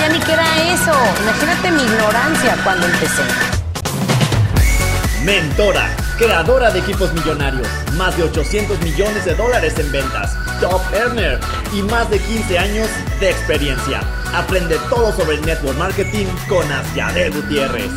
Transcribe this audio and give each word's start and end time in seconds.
sabía 0.00 0.18
ni 0.18 0.24
qué 0.24 0.32
era 0.32 0.72
eso. 0.72 0.92
Imagínate 1.22 1.70
mi 1.70 1.82
ignorancia 1.82 2.56
cuando 2.64 2.86
empecé. 2.86 3.22
Mentora, 5.24 5.94
creadora 6.18 6.70
de 6.70 6.78
equipos 6.78 7.12
millonarios, 7.12 7.68
más 7.96 8.16
de 8.16 8.24
800 8.24 8.80
millones 8.80 9.24
de 9.24 9.34
dólares 9.34 9.78
en 9.78 9.92
ventas, 9.92 10.34
top 10.60 10.80
earner 10.94 11.38
y 11.72 11.82
más 11.82 12.08
de 12.10 12.18
15 12.18 12.58
años 12.58 12.88
de 13.20 13.30
experiencia. 13.30 14.00
Aprende 14.34 14.78
todo 14.88 15.12
sobre 15.12 15.36
el 15.36 15.44
network 15.44 15.76
marketing 15.76 16.26
con 16.48 16.70
Asiadel 16.72 17.32
Gutiérrez. 17.32 17.90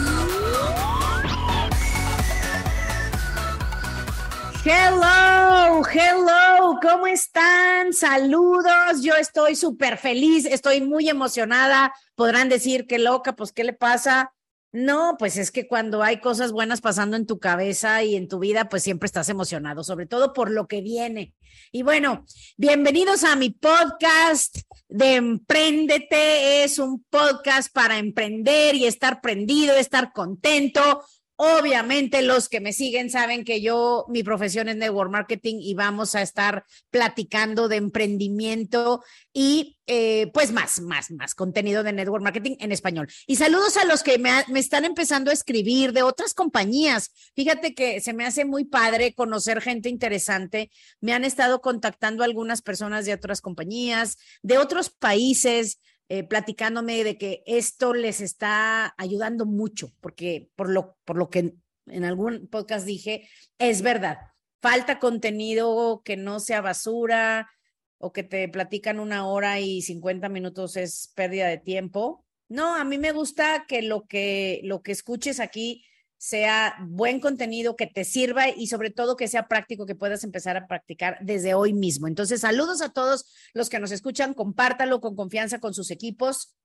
Hello, 4.65 5.81
hello, 5.93 6.79
¿cómo 6.81 7.05
están? 7.05 7.91
Saludos, 7.91 9.01
yo 9.01 9.13
estoy 9.15 9.57
súper 9.57 9.97
feliz, 9.97 10.45
estoy 10.45 10.79
muy 10.79 11.09
emocionada. 11.09 11.93
Podrán 12.15 12.47
decir 12.47 12.87
que 12.87 12.97
loca, 12.97 13.35
pues 13.35 13.51
¿qué 13.51 13.65
le 13.65 13.73
pasa? 13.73 14.33
No, 14.71 15.17
pues 15.19 15.35
es 15.35 15.51
que 15.51 15.67
cuando 15.67 16.01
hay 16.01 16.21
cosas 16.21 16.53
buenas 16.53 16.79
pasando 16.79 17.17
en 17.17 17.25
tu 17.25 17.39
cabeza 17.39 18.03
y 18.03 18.15
en 18.15 18.29
tu 18.29 18.39
vida, 18.39 18.69
pues 18.69 18.83
siempre 18.83 19.07
estás 19.07 19.27
emocionado, 19.27 19.83
sobre 19.83 20.05
todo 20.05 20.31
por 20.31 20.49
lo 20.49 20.65
que 20.65 20.79
viene. 20.79 21.33
Y 21.73 21.83
bueno, 21.83 22.23
bienvenidos 22.55 23.25
a 23.25 23.35
mi 23.35 23.49
podcast 23.49 24.59
de 24.87 25.15
Emprendete. 25.15 26.63
Es 26.63 26.79
un 26.79 27.03
podcast 27.09 27.69
para 27.73 27.97
emprender 27.97 28.75
y 28.75 28.85
estar 28.85 29.19
prendido, 29.19 29.75
estar 29.75 30.13
contento, 30.13 31.03
Obviamente 31.45 32.21
los 32.21 32.47
que 32.47 32.61
me 32.61 32.71
siguen 32.71 33.09
saben 33.09 33.43
que 33.43 33.59
yo, 33.59 34.05
mi 34.07 34.23
profesión 34.23 34.69
es 34.69 34.77
network 34.77 35.11
marketing 35.11 35.57
y 35.59 35.73
vamos 35.73 36.15
a 36.15 36.21
estar 36.21 36.63
platicando 36.89 37.67
de 37.67 37.75
emprendimiento 37.75 39.03
y 39.33 39.77
eh, 39.85 40.31
pues 40.33 40.53
más, 40.53 40.79
más, 40.79 41.11
más 41.11 41.35
contenido 41.35 41.83
de 41.83 41.91
network 41.91 42.23
marketing 42.23 42.55
en 42.61 42.71
español. 42.71 43.09
Y 43.27 43.35
saludos 43.35 43.75
a 43.75 43.83
los 43.83 44.03
que 44.03 44.17
me, 44.19 44.31
me, 44.47 44.61
están 44.61 44.85
empezando 44.85 45.31
a 45.31 45.33
escribir 45.33 45.91
de 45.91 46.03
otras 46.03 46.33
compañías. 46.33 47.11
Fíjate 47.35 47.75
que 47.75 47.99
se 47.99 48.13
me 48.13 48.25
hace 48.25 48.45
muy 48.45 48.63
padre 48.63 49.13
conocer 49.13 49.59
gente 49.59 49.89
interesante. 49.89 50.71
Me 51.01 51.11
han 51.11 51.25
estado 51.25 51.59
contactando 51.59 52.23
algunas 52.23 52.61
personas 52.61 53.03
de 53.03 53.15
otras 53.15 53.41
compañías, 53.41 54.17
de 54.43 54.59
otros 54.59 54.89
países 54.89 55.81
eh, 56.09 56.23
platicándome 56.23 57.03
de 57.03 57.17
que 57.17 57.43
esto 57.45 57.93
les 57.93 58.21
está 58.21 58.93
ayudando 58.97 59.45
mucho, 59.45 59.91
porque 60.01 60.49
por 60.55 60.69
lo, 60.69 60.97
por 61.05 61.17
lo 61.17 61.29
que 61.29 61.55
en 61.87 62.05
algún 62.05 62.47
podcast 62.47 62.85
dije, 62.85 63.29
es 63.57 63.81
verdad, 63.81 64.17
falta 64.61 64.99
contenido 64.99 66.01
que 66.03 66.17
no 66.17 66.39
sea 66.39 66.61
basura 66.61 67.49
o 67.97 68.11
que 68.11 68.23
te 68.23 68.47
platican 68.49 68.99
una 68.99 69.27
hora 69.27 69.59
y 69.59 69.81
50 69.81 70.29
minutos 70.29 70.75
es 70.77 71.11
pérdida 71.15 71.47
de 71.47 71.57
tiempo. 71.57 72.25
No, 72.49 72.75
a 72.75 72.83
mí 72.83 72.97
me 72.97 73.11
gusta 73.11 73.65
que 73.67 73.81
lo 73.81 74.05
que, 74.05 74.61
lo 74.63 74.81
que 74.81 74.91
escuches 74.91 75.39
aquí 75.39 75.85
sea 76.23 76.77
buen 76.79 77.19
contenido 77.19 77.75
que 77.75 77.85
te 77.85 78.05
sirva 78.05 78.47
y 78.47 78.67
sobre 78.67 78.91
todo 78.91 79.17
que 79.17 79.27
sea 79.27 79.49
práctico, 79.49 79.85
que 79.85 79.93
puedas 79.93 80.23
empezar 80.23 80.55
a 80.55 80.67
practicar 80.67 81.17
desde 81.19 81.53
hoy 81.53 81.73
mismo. 81.73 82.07
Entonces, 82.07 82.39
saludos 82.39 82.81
a 82.81 82.93
todos 82.93 83.25
los 83.53 83.69
que 83.69 83.77
nos 83.77 83.91
escuchan, 83.91 84.33
compártalo 84.33 85.01
con 85.01 85.17
confianza 85.17 85.59
con 85.59 85.73
sus 85.73 85.91
equipos 85.91 86.55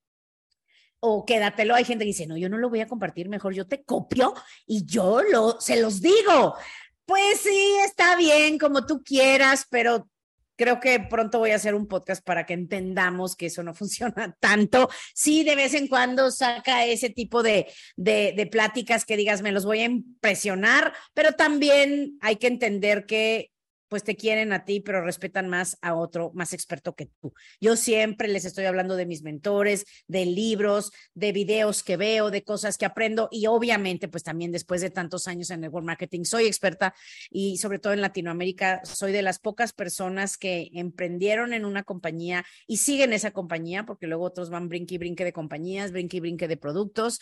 o 1.00 1.24
quédatelo. 1.24 1.74
Hay 1.74 1.84
gente 1.84 2.04
que 2.04 2.10
dice, 2.10 2.28
no, 2.28 2.36
yo 2.36 2.48
no 2.48 2.56
lo 2.56 2.70
voy 2.70 2.82
a 2.82 2.86
compartir, 2.86 3.28
mejor 3.28 3.52
yo 3.52 3.66
te 3.66 3.82
copio 3.82 4.32
y 4.64 4.86
yo 4.86 5.22
lo, 5.22 5.60
se 5.60 5.82
los 5.82 6.00
digo. 6.00 6.54
Pues 7.04 7.40
sí, 7.40 7.78
está 7.84 8.14
bien, 8.14 8.60
como 8.60 8.86
tú 8.86 9.02
quieras, 9.02 9.66
pero 9.68 10.08
creo 10.58 10.80
que 10.80 11.00
pronto 11.00 11.38
voy 11.38 11.52
a 11.52 11.56
hacer 11.56 11.74
un 11.74 11.86
podcast 11.86 12.22
para 12.22 12.44
que 12.44 12.52
entendamos 12.52 13.36
que 13.36 13.46
eso 13.46 13.62
no 13.62 13.72
funciona 13.78 14.36
tanto. 14.40 14.90
Sí, 15.14 15.44
de 15.44 15.56
vez 15.56 15.72
en 15.72 15.86
cuando 15.86 16.30
saca 16.30 16.84
ese 16.84 17.08
tipo 17.08 17.42
de, 17.42 17.66
de, 17.96 18.34
de, 18.36 18.46
pláticas 18.46 19.04
que 19.04 19.16
digas, 19.16 19.40
me 19.40 19.52
los 19.52 19.64
voy 19.64 19.80
a 19.80 19.84
impresionar, 19.84 20.92
pero 21.14 21.32
también 21.32 22.18
hay 22.20 22.36
que 22.36 22.48
entender 22.48 23.06
que 23.06 23.52
pues 23.88 24.04
te 24.04 24.16
quieren 24.16 24.52
a 24.52 24.64
ti, 24.64 24.80
pero 24.80 25.02
respetan 25.02 25.48
más 25.48 25.78
a 25.82 25.94
otro 25.94 26.30
más 26.34 26.52
experto 26.52 26.94
que 26.94 27.06
tú. 27.20 27.32
Yo 27.60 27.76
siempre 27.76 28.28
les 28.28 28.44
estoy 28.44 28.66
hablando 28.66 28.96
de 28.96 29.06
mis 29.06 29.22
mentores, 29.22 29.84
de 30.06 30.26
libros, 30.26 30.92
de 31.14 31.32
videos 31.32 31.82
que 31.82 31.96
veo, 31.96 32.30
de 32.30 32.44
cosas 32.44 32.78
que 32.78 32.86
aprendo 32.86 33.28
y 33.30 33.46
obviamente 33.46 34.08
pues 34.08 34.22
también 34.22 34.52
después 34.52 34.80
de 34.80 34.90
tantos 34.90 35.26
años 35.26 35.50
en 35.50 35.60
network 35.60 35.86
marketing 35.86 36.24
soy 36.24 36.46
experta 36.46 36.94
y 37.30 37.58
sobre 37.58 37.78
todo 37.78 37.92
en 37.92 38.00
Latinoamérica 38.00 38.80
soy 38.84 39.12
de 39.12 39.22
las 39.22 39.38
pocas 39.38 39.72
personas 39.72 40.36
que 40.36 40.70
emprendieron 40.74 41.52
en 41.52 41.64
una 41.64 41.82
compañía 41.82 42.44
y 42.66 42.78
siguen 42.78 43.12
esa 43.12 43.30
compañía 43.30 43.84
porque 43.86 44.06
luego 44.06 44.24
otros 44.24 44.50
van 44.50 44.68
brinque 44.68 44.94
y 44.94 44.98
brinque 44.98 45.24
de 45.24 45.32
compañías, 45.32 45.92
brinque 45.92 46.18
y 46.18 46.20
brinque 46.20 46.48
de 46.48 46.56
productos. 46.56 47.20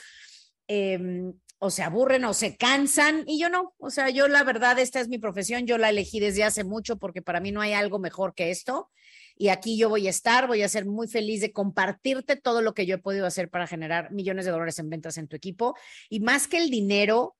Eh, 0.68 1.32
o 1.58 1.70
se 1.70 1.82
aburren 1.82 2.24
o 2.24 2.34
se 2.34 2.56
cansan 2.56 3.24
y 3.26 3.38
yo 3.40 3.48
no, 3.48 3.74
o 3.78 3.90
sea, 3.90 4.10
yo 4.10 4.28
la 4.28 4.44
verdad, 4.44 4.78
esta 4.78 5.00
es 5.00 5.08
mi 5.08 5.18
profesión, 5.18 5.66
yo 5.66 5.78
la 5.78 5.88
elegí 5.88 6.20
desde 6.20 6.44
hace 6.44 6.64
mucho 6.64 6.98
porque 6.98 7.22
para 7.22 7.40
mí 7.40 7.50
no 7.50 7.60
hay 7.60 7.72
algo 7.72 7.98
mejor 7.98 8.34
que 8.34 8.50
esto 8.50 8.90
y 9.36 9.48
aquí 9.48 9.78
yo 9.78 9.88
voy 9.88 10.06
a 10.06 10.10
estar, 10.10 10.46
voy 10.46 10.62
a 10.62 10.68
ser 10.68 10.84
muy 10.84 11.08
feliz 11.08 11.40
de 11.40 11.52
compartirte 11.52 12.36
todo 12.36 12.60
lo 12.60 12.74
que 12.74 12.84
yo 12.84 12.96
he 12.96 12.98
podido 12.98 13.26
hacer 13.26 13.48
para 13.48 13.66
generar 13.66 14.12
millones 14.12 14.44
de 14.44 14.50
dólares 14.50 14.78
en 14.78 14.90
ventas 14.90 15.16
en 15.16 15.28
tu 15.28 15.36
equipo 15.36 15.74
y 16.10 16.20
más 16.20 16.46
que 16.46 16.58
el 16.58 16.70
dinero, 16.70 17.36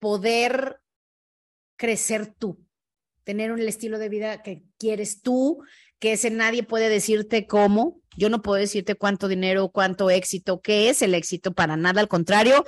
poder 0.00 0.80
crecer 1.76 2.34
tú, 2.34 2.64
tener 3.24 3.52
un 3.52 3.60
estilo 3.60 3.98
de 3.98 4.08
vida 4.08 4.42
que 4.42 4.62
quieres 4.78 5.22
tú, 5.22 5.62
que 5.98 6.12
ese 6.12 6.30
nadie 6.30 6.62
puede 6.62 6.88
decirte 6.88 7.46
cómo. 7.46 8.00
Yo 8.16 8.28
no 8.28 8.42
puedo 8.42 8.60
decirte 8.60 8.94
cuánto 8.94 9.28
dinero, 9.28 9.70
cuánto 9.70 10.10
éxito, 10.10 10.60
qué 10.60 10.88
es 10.88 11.02
el 11.02 11.14
éxito, 11.14 11.52
para 11.52 11.76
nada, 11.76 12.00
al 12.00 12.08
contrario, 12.08 12.64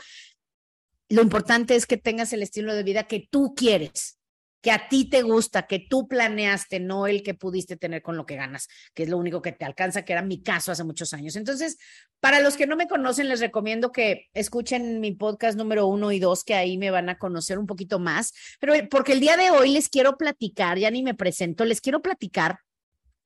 lo 1.09 1.21
importante 1.21 1.75
es 1.75 1.87
que 1.87 1.99
tengas 1.99 2.33
el 2.33 2.43
estilo 2.43 2.75
de 2.75 2.83
vida 2.83 3.05
que 3.05 3.29
tú 3.31 3.55
quieres, 3.55 4.19
que 4.63 4.71
a 4.71 4.89
ti 4.89 5.11
te 5.11 5.23
gusta, 5.23 5.67
que 5.67 5.81
tú 5.81 6.07
planeaste, 6.07 6.79
no 6.81 7.09
el 7.09 7.23
que 7.23 7.35
pudiste 7.35 7.77
tener 7.77 8.01
con 8.01 8.17
lo 8.17 8.25
que 8.25 8.37
ganas, 8.37 8.69
que 8.95 9.03
es 9.03 9.09
lo 9.09 9.19
único 9.19 9.43
que 9.43 9.51
te 9.51 9.65
alcanza, 9.65 10.05
que 10.05 10.13
era 10.13 10.23
mi 10.23 10.41
caso 10.41 10.71
hace 10.71 10.85
muchos 10.85 11.13
años. 11.13 11.35
Entonces, 11.35 11.79
para 12.21 12.41
los 12.41 12.57
que 12.57 12.69
no 12.69 12.77
me 12.77 12.87
conocen, 12.87 13.29
les 13.29 13.41
recomiendo 13.41 13.91
que 13.91 14.29
escuchen 14.35 15.01
mi 15.01 15.13
podcast 15.13 15.59
número 15.59 15.89
uno 15.89 16.13
y 16.13 16.21
dos, 16.21 16.45
que 16.45 16.55
ahí 16.55 16.79
me 16.79 16.93
van 16.93 17.09
a 17.09 17.19
conocer 17.19 17.59
un 17.59 17.67
poquito 17.67 17.99
más. 17.99 18.33
Pero 18.61 18.75
porque 18.89 19.13
el 19.13 19.21
día 19.21 19.37
de 19.37 19.51
hoy 19.51 19.73
les 19.73 19.89
quiero 19.89 20.17
platicar, 20.17 20.79
ya 20.79 20.91
ni 20.93 21.03
me 21.03 21.15
presento, 21.15 21.65
les 21.65 21.81
quiero 21.81 22.01
platicar 22.01 22.61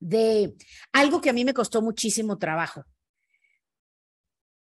de 0.01 0.55
algo 0.93 1.21
que 1.21 1.31
a 1.31 1.35
mí 1.35 1.45
me 1.45 1.55
costó 1.55 1.83
muchísimo 1.83 2.39
trabajo 2.39 2.85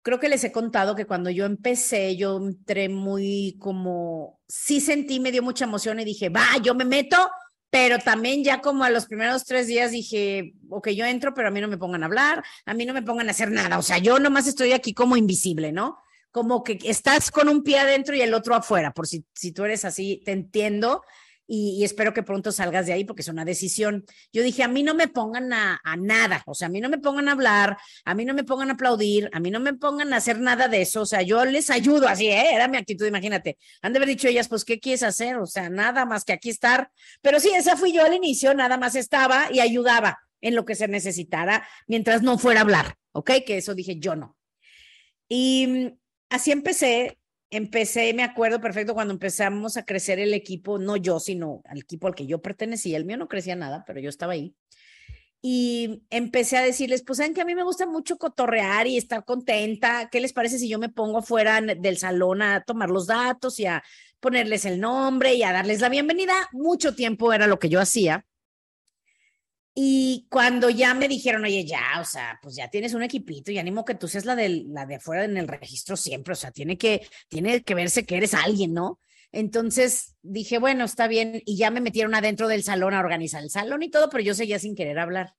creo 0.04 0.20
que 0.20 0.30
les 0.30 0.44
he 0.44 0.52
contado 0.52 0.96
que 0.96 1.06
cuando 1.06 1.30
yo 1.30 1.46
empecé, 1.46 2.16
yo 2.18 2.38
entré 2.38 2.90
muy 2.90 3.56
como, 3.60 4.42
sí 4.48 4.82
sentí, 4.82 5.20
me 5.20 5.32
dio 5.32 5.42
mucha 5.42 5.66
emoción 5.66 6.00
y 6.00 6.06
dije, 6.06 6.30
va, 6.30 6.46
yo 6.62 6.76
me 6.76 6.86
meto, 6.86 7.18
pero 7.70 7.98
también 7.98 8.44
ya 8.44 8.62
como 8.62 8.84
a 8.84 8.90
los 8.90 9.08
primeros 9.08 9.46
tres 9.46 9.66
días 9.66 9.92
dije, 9.92 10.54
ok, 10.70 10.90
yo 10.90 11.06
entro, 11.06 11.34
pero 11.34 11.48
a 11.48 11.52
mí 11.52 11.62
no 11.62 11.70
me 11.70 11.78
pongan 11.78 12.04
a 12.04 12.06
hablar, 12.06 12.44
a 12.66 12.74
mí 12.74 12.86
no 12.86 12.94
me 12.94 13.02
pongan 13.02 13.30
a 13.30 13.32
hacer 13.32 13.50
nada, 13.50 13.80
o 13.80 13.82
sea, 13.82 13.98
yo 13.98 14.20
nomás 14.20 14.46
estoy 14.46 14.74
aquí 14.74 14.94
como 14.94 15.16
invisible, 15.16 15.72
¿no? 15.72 15.98
Como 16.32 16.64
que 16.64 16.78
estás 16.84 17.32
con 17.32 17.48
un 17.48 17.64
pie 17.64 17.80
adentro 17.80 18.16
y 18.16 18.22
el 18.22 18.34
otro 18.34 18.56
afuera, 18.56 18.92
por 18.92 19.08
si, 19.08 19.26
si 19.34 19.54
tú 19.54 19.64
eres 19.64 19.86
así, 19.86 20.22
te 20.26 20.34
entiendo, 20.34 21.04
y, 21.56 21.84
espero 21.84 22.16
que 22.16 22.24
pronto 22.24 22.52
salgas 22.52 22.88
de 22.88 22.94
ahí 22.94 23.06
porque 23.06 23.22
es 23.22 23.28
una 23.28 23.46
decisión. 23.46 24.06
Yo 24.32 24.42
dije, 24.42 24.64
a 24.64 24.68
mí 24.68 24.82
no 24.82 24.96
me 24.96 25.08
pongan 25.08 25.54
a, 25.54 25.80
nada, 26.00 26.42
o 26.48 26.56
sea, 26.56 26.68
a 26.68 26.72
mí 26.72 26.82
no 26.82 26.90
me 26.90 26.98
pongan 26.98 27.30
a 27.30 27.34
hablar, 27.34 27.78
a 28.06 28.16
mí 28.16 28.26
no 28.26 28.34
me 28.34 28.44
pongan 28.44 28.72
a 28.72 28.74
aplaudir, 28.74 29.30
a 29.32 29.40
mí 29.40 29.52
no 29.52 29.60
me 29.60 29.76
pongan 29.76 30.14
a 30.14 30.18
hacer 30.18 30.40
nada 30.40 30.68
de 30.68 30.82
eso, 30.82 31.02
o 31.02 31.06
sea, 31.06 31.22
yo 31.22 31.46
les 31.46 31.70
ayudo 31.70 32.08
así, 32.08 32.28
¿eh? 32.28 32.56
Era 32.56 32.68
mi 32.68 32.78
actitud, 32.78 33.06
imagínate. 33.06 33.60
Han 33.84 33.94
de 33.94 34.00
haber 34.00 34.10
dicho 34.10 34.28
ellas, 34.28 34.48
pues, 34.48 34.66
¿qué 34.66 34.80
quieres 34.80 35.04
hacer? 35.04 35.38
O 35.38 35.46
sea, 35.46 35.70
nada 35.70 36.06
más 36.06 36.24
que 36.24 36.34
aquí 36.34 36.50
estar. 36.50 36.90
Pero 37.22 37.40
sí, 37.40 37.52
esa 37.56 37.78
fui 37.78 37.94
yo 37.94 38.04
al 38.04 38.16
inicio, 38.16 38.56
nada 38.56 38.78
más 38.78 38.96
estaba 38.96 39.50
y 39.52 39.60
ayudaba 39.60 40.18
en 40.42 40.56
lo 40.56 40.66
que 40.66 40.74
se 40.74 40.88
necesitara 40.88 41.68
mientras 41.86 42.24
no 42.24 42.40
fuera 42.40 42.62
a 42.62 42.64
hablar, 42.64 42.96
¿ok? 43.12 43.30
Que 43.46 43.58
eso 43.58 43.76
dije 43.76 43.98
yo 44.00 44.16
no. 44.16 44.36
Y 45.30 45.68
mm, 45.68 45.98
así 46.30 46.52
empecé 46.52 47.20
empecé, 47.56 48.14
me 48.14 48.24
acuerdo 48.24 48.62
perfecto 48.62 48.94
cuando 48.94 49.14
empezamos 49.14 49.78
a 49.78 49.86
crecer 49.86 50.20
el 50.20 50.34
equipo, 50.34 50.80
no 50.80 50.98
yo, 50.98 51.20
sino 51.20 51.62
al 51.66 51.80
equipo 51.80 52.08
al 52.08 52.16
que 52.16 52.26
yo 52.28 52.42
pertenecía. 52.42 52.98
El 52.98 53.06
mío 53.06 53.18
no 53.18 53.28
crecía 53.28 53.56
nada, 53.56 53.84
pero 53.88 54.00
yo 54.00 54.10
estaba 54.10 54.34
ahí. 54.34 54.56
y 55.46 56.04
empecé 56.10 56.58
a 56.58 56.64
decirles, 56.64 57.04
pues 57.04 57.18
saben 57.18 57.34
que 57.34 57.42
a 57.42 57.46
mí 57.46 57.54
me 57.54 57.64
gusta 57.64 57.86
mucho 57.86 58.18
cotorrear 58.18 58.88
y 58.88 58.98
estar 58.98 59.26
contenta. 59.26 60.10
¿Qué 60.10 60.22
les 60.22 60.32
parece 60.34 60.58
si 60.58 60.70
yo 60.70 60.80
me 60.80 60.90
pongo 60.90 61.20
afuera 61.20 61.60
del 61.62 61.98
salón 61.98 62.42
a 62.42 62.64
tomar 62.64 62.90
los 62.90 63.08
datos 63.08 63.60
y 63.60 63.66
a 63.66 63.84
ponerles 64.22 64.66
el 64.66 64.80
nombre 64.80 65.34
y 65.34 65.44
a 65.44 65.52
darles 65.52 65.82
la 65.82 65.90
bienvenida? 65.90 66.34
Mucho 66.54 66.96
tiempo 66.96 67.34
era 67.34 67.48
lo 67.48 67.60
que 67.60 67.70
yo 67.70 67.82
hacía. 67.82 68.26
Y 69.76 70.28
cuando 70.30 70.70
ya 70.70 70.94
me 70.94 71.08
dijeron, 71.08 71.44
oye, 71.46 71.66
ya, 71.66 72.00
o 72.00 72.06
sea, 72.06 72.40
pues 72.44 72.56
ya 72.56 72.70
tienes 72.70 72.94
un 72.94 73.02
equipito 73.02 73.52
y 73.52 73.58
animo 73.58 73.84
que 73.84 73.96
tú 73.96 74.08
seas 74.08 74.26
la 74.26 74.36
de, 74.36 74.66
la 74.68 74.86
de 74.86 74.96
afuera 74.96 75.26
en 75.26 75.36
el 75.36 75.48
registro 75.48 75.98
siempre, 75.98 76.34
o 76.34 76.36
sea, 76.36 76.52
tiene 76.52 76.78
que, 76.78 77.08
tiene 77.28 77.64
que 77.64 77.74
verse 77.74 78.06
que 78.06 78.18
eres 78.18 78.36
alguien, 78.36 78.74
¿no? 78.74 79.00
Entonces 79.32 80.16
dije, 80.22 80.60
bueno, 80.60 80.86
está 80.86 81.08
bien, 81.08 81.42
y 81.44 81.58
ya 81.58 81.72
me 81.72 81.82
metieron 81.82 82.14
adentro 82.14 82.48
del 82.48 82.64
salón 82.64 82.94
a 82.94 83.00
organizar 83.00 83.42
el 83.42 83.50
salón 83.50 83.82
y 83.82 83.90
todo, 83.90 84.10
pero 84.10 84.24
yo 84.24 84.36
seguía 84.36 84.60
sin 84.60 84.76
querer 84.76 85.00
hablar. 85.00 85.34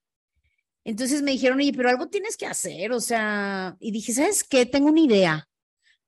Entonces 0.82 1.22
me 1.22 1.30
dijeron, 1.30 1.60
oye, 1.60 1.72
pero 1.72 1.88
algo 1.88 2.08
tienes 2.08 2.36
que 2.36 2.46
hacer, 2.46 2.90
o 2.90 3.00
sea, 3.00 3.76
y 3.78 3.92
dije, 3.92 4.12
¿sabes 4.12 4.42
qué? 4.42 4.66
Tengo 4.66 4.88
una 4.88 5.00
idea. 5.00 5.48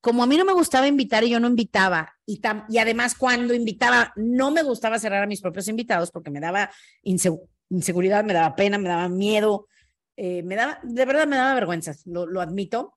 Como 0.01 0.25
a 0.25 0.27
mí 0.27 0.37
no 0.37 0.45
me 0.45 0.53
gustaba 0.53 0.89
invitar 0.89 1.23
y 1.23 1.31
yo 1.31 1.39
no 1.39 1.47
invitaba, 1.47 2.13
y, 2.27 2.41
y 2.69 2.79
además 2.79 3.15
cuando 3.15 3.55
invitaba 3.55 4.13
no 4.17 4.51
me 4.51 4.65
gustaba 4.65 4.99
cerrar 4.99 5.23
a 5.23 5.27
mis 5.27 5.41
propios 5.41 5.69
invitados 5.69 6.11
porque 6.11 6.31
me 6.31 6.41
daba 6.41 6.71
inseguridad, 7.03 7.56
me 7.69 8.33
daba 8.33 8.57
pena, 8.57 8.79
me 8.79 8.89
daba 8.89 9.09
miedo, 9.09 9.69
eh, 10.17 10.43
me 10.43 10.57
daba, 10.57 10.81
de 10.83 11.05
verdad 11.05 11.27
me 11.27 11.37
daba 11.37 11.55
vergüenza, 11.55 11.95
lo, 12.05 12.27
lo 12.27 12.41
admito. 12.41 12.97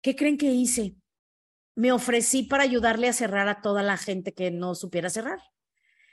¿Qué 0.00 0.14
creen 0.14 0.36
que 0.36 0.52
hice? 0.52 0.96
me 1.76 1.92
ofrecí 1.92 2.44
para 2.44 2.62
ayudarle 2.62 3.08
a 3.08 3.12
cerrar 3.12 3.48
a 3.48 3.60
toda 3.60 3.82
la 3.82 3.96
gente 3.96 4.32
que 4.32 4.50
no 4.50 4.74
supiera 4.74 5.10
cerrar. 5.10 5.40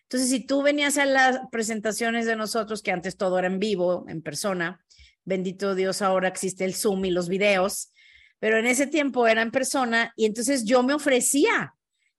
Entonces, 0.04 0.30
si 0.30 0.46
tú 0.46 0.62
venías 0.62 0.98
a 0.98 1.06
las 1.06 1.40
presentaciones 1.52 2.26
de 2.26 2.36
nosotros, 2.36 2.82
que 2.82 2.92
antes 2.92 3.16
todo 3.16 3.40
era 3.40 3.48
en 3.48 3.60
vivo, 3.60 4.06
en 4.08 4.22
persona, 4.22 4.84
bendito 5.24 5.76
Dios, 5.76 6.02
ahora 6.02 6.28
existe 6.28 6.66
el 6.66 6.76
Zoom 6.76 7.06
y 7.06 7.12
los 7.12 7.30
videos, 7.30 7.92
pero 8.40 8.58
en 8.58 8.66
ese 8.66 8.88
tiempo 8.88 9.28
era 9.28 9.42
en 9.42 9.52
persona 9.52 10.14
y 10.18 10.26
entonces 10.26 10.66
yo 10.66 10.84
me 10.84 10.94
ofrecía, 10.94 11.76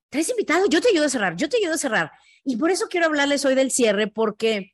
traes 0.08 0.30
invitado, 0.30 0.66
yo 0.68 0.80
te 0.80 0.88
ayudo 0.88 1.06
a 1.06 1.10
cerrar, 1.10 1.36
yo 1.36 1.48
te 1.48 1.58
ayudo 1.58 1.74
a 1.74 1.78
cerrar. 1.78 2.12
Y 2.44 2.56
por 2.56 2.70
eso 2.70 2.86
quiero 2.88 3.06
hablarles 3.06 3.44
hoy 3.44 3.54
del 3.54 3.70
cierre, 3.70 4.06
porque 4.06 4.72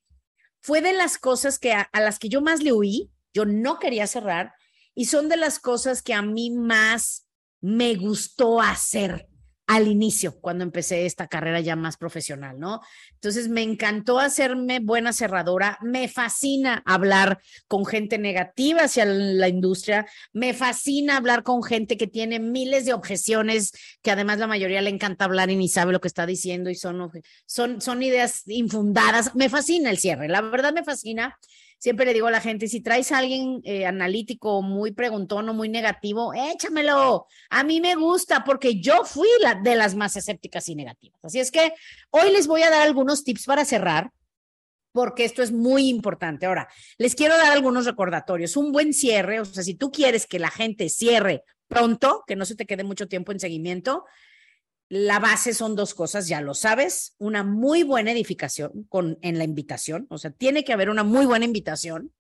fue 0.61 0.81
de 0.81 0.93
las 0.93 1.19
cosas 1.19 1.59
que 1.59 1.73
a, 1.73 1.89
las 1.95 2.19
que 2.19 2.29
yo 2.29 2.41
más 2.41 2.63
le 2.63 2.73
huí, 2.73 3.11
yo 3.33 3.45
no 3.45 3.79
quería 3.79 4.07
cerrar, 4.07 4.55
y 4.95 5.07
son 5.07 5.29
de 5.29 5.37
las 5.37 5.59
cosas 5.59 6.03
que 6.03 6.15
a 6.15 6.23
mí 6.23 6.51
más 6.51 7.27
me 7.61 7.95
gustó 7.95 8.61
hacer 8.61 9.28
al 9.69 9.87
inicio, 9.87 10.41
cuando 10.41 10.65
empecé 10.65 11.05
esta 11.05 11.29
carrera 11.29 11.61
ya 11.61 11.77
más 11.77 11.99
profesional, 11.99 12.59
¿no? 12.59 12.81
Entonces 13.13 13.49
me 13.49 13.63
encantó 13.63 14.19
hacerme 14.19 14.81
buena 14.81 15.13
cerradora, 15.13 15.79
me 15.83 16.09
fascina 16.09 16.83
hablar 16.87 17.39
con 17.69 17.85
gente 17.85 18.17
negativa 18.17 18.85
hacia 18.85 19.05
la 19.05 19.47
industria, 19.47 20.07
me 20.33 20.55
fascina 20.55 21.19
hablar 21.19 21.43
con 21.43 21.63
gente 21.63 21.99
que 21.99 22.07
tiene 22.07 22.41
miles 22.41 22.87
de 22.87 22.95
objeciones, 22.95 23.73
que 24.01 24.11
además 24.11 24.39
la 24.39 24.47
mayoría 24.47 24.81
le 24.81 24.89
encanta 24.89 25.27
hablar 25.27 25.51
y 25.51 25.57
ni 25.57 25.69
sabe 25.69 25.93
lo 25.93 26.01
que 26.01 26.09
está 26.09 26.25
diciendo 26.25 26.71
y 26.71 26.75
son, 26.75 27.11
son, 27.45 27.83
son 27.83 28.03
ideas 28.03 28.45
infundadas, 28.47 29.35
me 29.35 29.51
fascina 29.51 29.91
el 29.91 29.99
cierre, 29.99 30.29
la 30.29 30.41
verdad 30.41 30.73
me 30.73 30.83
fascina 30.83 31.37
siempre 31.79 32.05
le 32.07 32.13
digo 32.13 32.27
a 32.27 32.31
la 32.31 32.41
gente, 32.41 32.69
si 32.69 32.81
traes 32.81 33.13
a 33.13 33.19
alguien 33.19 33.61
eh, 33.65 33.87
analítico, 33.87 34.63
muy 34.63 34.93
preguntón 34.93 35.49
o 35.49 35.55
muy 35.55 35.69
negativo, 35.69 36.33
échamelo. 36.35 37.27
A 37.51 37.65
mí 37.65 37.81
me 37.81 37.95
gusta 37.95 38.45
porque 38.45 38.81
yo 38.81 39.05
fui 39.05 39.29
de 39.63 39.77
las 39.77 39.95
más 39.95 40.17
escépticas 40.17 40.69
y 40.69 40.75
negativas. 40.75 41.21
Así 41.23 41.39
es 41.41 41.51
que 41.51 41.73
hoy 42.11 42.33
les 42.33 42.47
voy 42.47 42.63
a 42.63 42.71
dar 42.71 42.83
algunos 42.83 43.25
tips 43.25 43.47
para 43.47 43.65
cerrar 43.65 44.11
porque 44.93 45.25
esto 45.25 45.43
es 45.43 45.53
muy 45.53 45.89
importante. 45.89 46.47
Ahora, 46.47 46.69
les 46.97 47.15
quiero 47.15 47.37
dar 47.37 47.53
algunos 47.53 47.87
recordatorios. 47.87 48.57
Un 48.57 48.73
buen 48.73 48.93
cierre, 48.93 49.41
o 49.41 49.45
sea, 49.45 49.63
si 49.63 49.75
tú 49.75 49.91
quieres 49.93 50.27
que 50.27 50.39
la 50.39 50.51
gente 50.51 50.89
cierre 50.89 51.45
pronto, 51.69 52.25
que 52.27 52.35
no 52.35 52.45
se 52.45 52.57
te 52.57 52.67
quede 52.67 52.83
mucho 52.83 53.07
tiempo 53.07 53.31
en 53.31 53.39
seguimiento, 53.39 54.05
la 54.89 55.19
base 55.19 55.53
son 55.53 55.77
dos 55.77 55.95
cosas, 55.95 56.29
ya 56.29 56.41
lo 56.41 56.55
sabes, 56.55 57.15
una 57.19 57.45
muy 57.45 57.83
buena 57.83 58.13
edificación 58.13 58.87
con, 58.89 59.19
en 59.23 59.39
la 59.39 59.45
invitación, 59.45 60.07
o 60.11 60.19
sea, 60.19 60.31
tiene 60.31 60.65
que 60.65 60.73
haber 60.73 60.89
una 60.89 61.05
muy 61.05 61.27
buena 61.27 61.45
invitación 61.45 62.13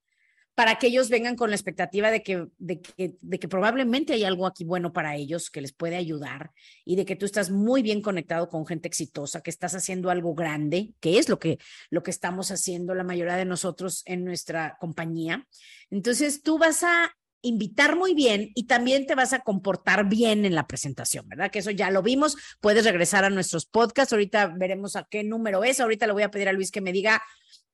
para 0.54 0.76
que 0.76 0.88
ellos 0.88 1.08
vengan 1.08 1.36
con 1.36 1.50
la 1.50 1.56
expectativa 1.56 2.10
de 2.10 2.24
que, 2.24 2.48
de 2.58 2.80
que, 2.80 3.16
de 3.20 3.38
que 3.38 3.46
probablemente 3.46 4.14
hay 4.14 4.24
algo 4.24 4.44
aquí 4.44 4.64
bueno 4.64 4.92
para 4.92 5.14
ellos 5.14 5.50
que 5.50 5.60
les 5.60 5.72
puede 5.72 5.94
ayudar 5.94 6.50
y 6.84 6.96
de 6.96 7.04
que 7.04 7.14
tú 7.14 7.26
estás 7.26 7.52
muy 7.52 7.80
bien 7.80 8.02
conectado 8.02 8.48
con 8.48 8.66
gente 8.66 8.88
exitosa, 8.88 9.40
que 9.40 9.50
estás 9.50 9.76
haciendo 9.76 10.10
algo 10.10 10.34
grande, 10.34 10.94
que 10.98 11.18
es 11.18 11.28
lo 11.28 11.38
que, 11.38 11.58
lo 11.90 12.02
que 12.02 12.10
estamos 12.10 12.50
haciendo 12.50 12.96
la 12.96 13.04
mayoría 13.04 13.36
de 13.36 13.44
nosotros 13.44 14.02
en 14.04 14.24
nuestra 14.24 14.76
compañía. 14.80 15.46
Entonces, 15.90 16.42
tú 16.42 16.58
vas 16.58 16.82
a 16.82 17.14
invitar 17.42 17.96
muy 17.96 18.14
bien 18.14 18.50
y 18.54 18.66
también 18.66 19.06
te 19.06 19.14
vas 19.14 19.32
a 19.32 19.40
comportar 19.40 20.08
bien 20.08 20.44
en 20.44 20.54
la 20.54 20.66
presentación, 20.66 21.28
¿verdad? 21.28 21.50
Que 21.50 21.60
eso 21.60 21.70
ya 21.70 21.90
lo 21.90 22.02
vimos. 22.02 22.36
Puedes 22.60 22.84
regresar 22.84 23.24
a 23.24 23.30
nuestros 23.30 23.66
podcasts. 23.66 24.12
Ahorita 24.12 24.48
veremos 24.56 24.96
a 24.96 25.06
qué 25.08 25.24
número 25.24 25.64
es. 25.64 25.80
Ahorita 25.80 26.06
le 26.06 26.12
voy 26.12 26.22
a 26.22 26.30
pedir 26.30 26.48
a 26.48 26.52
Luis 26.52 26.70
que 26.70 26.80
me 26.80 26.92
diga 26.92 27.22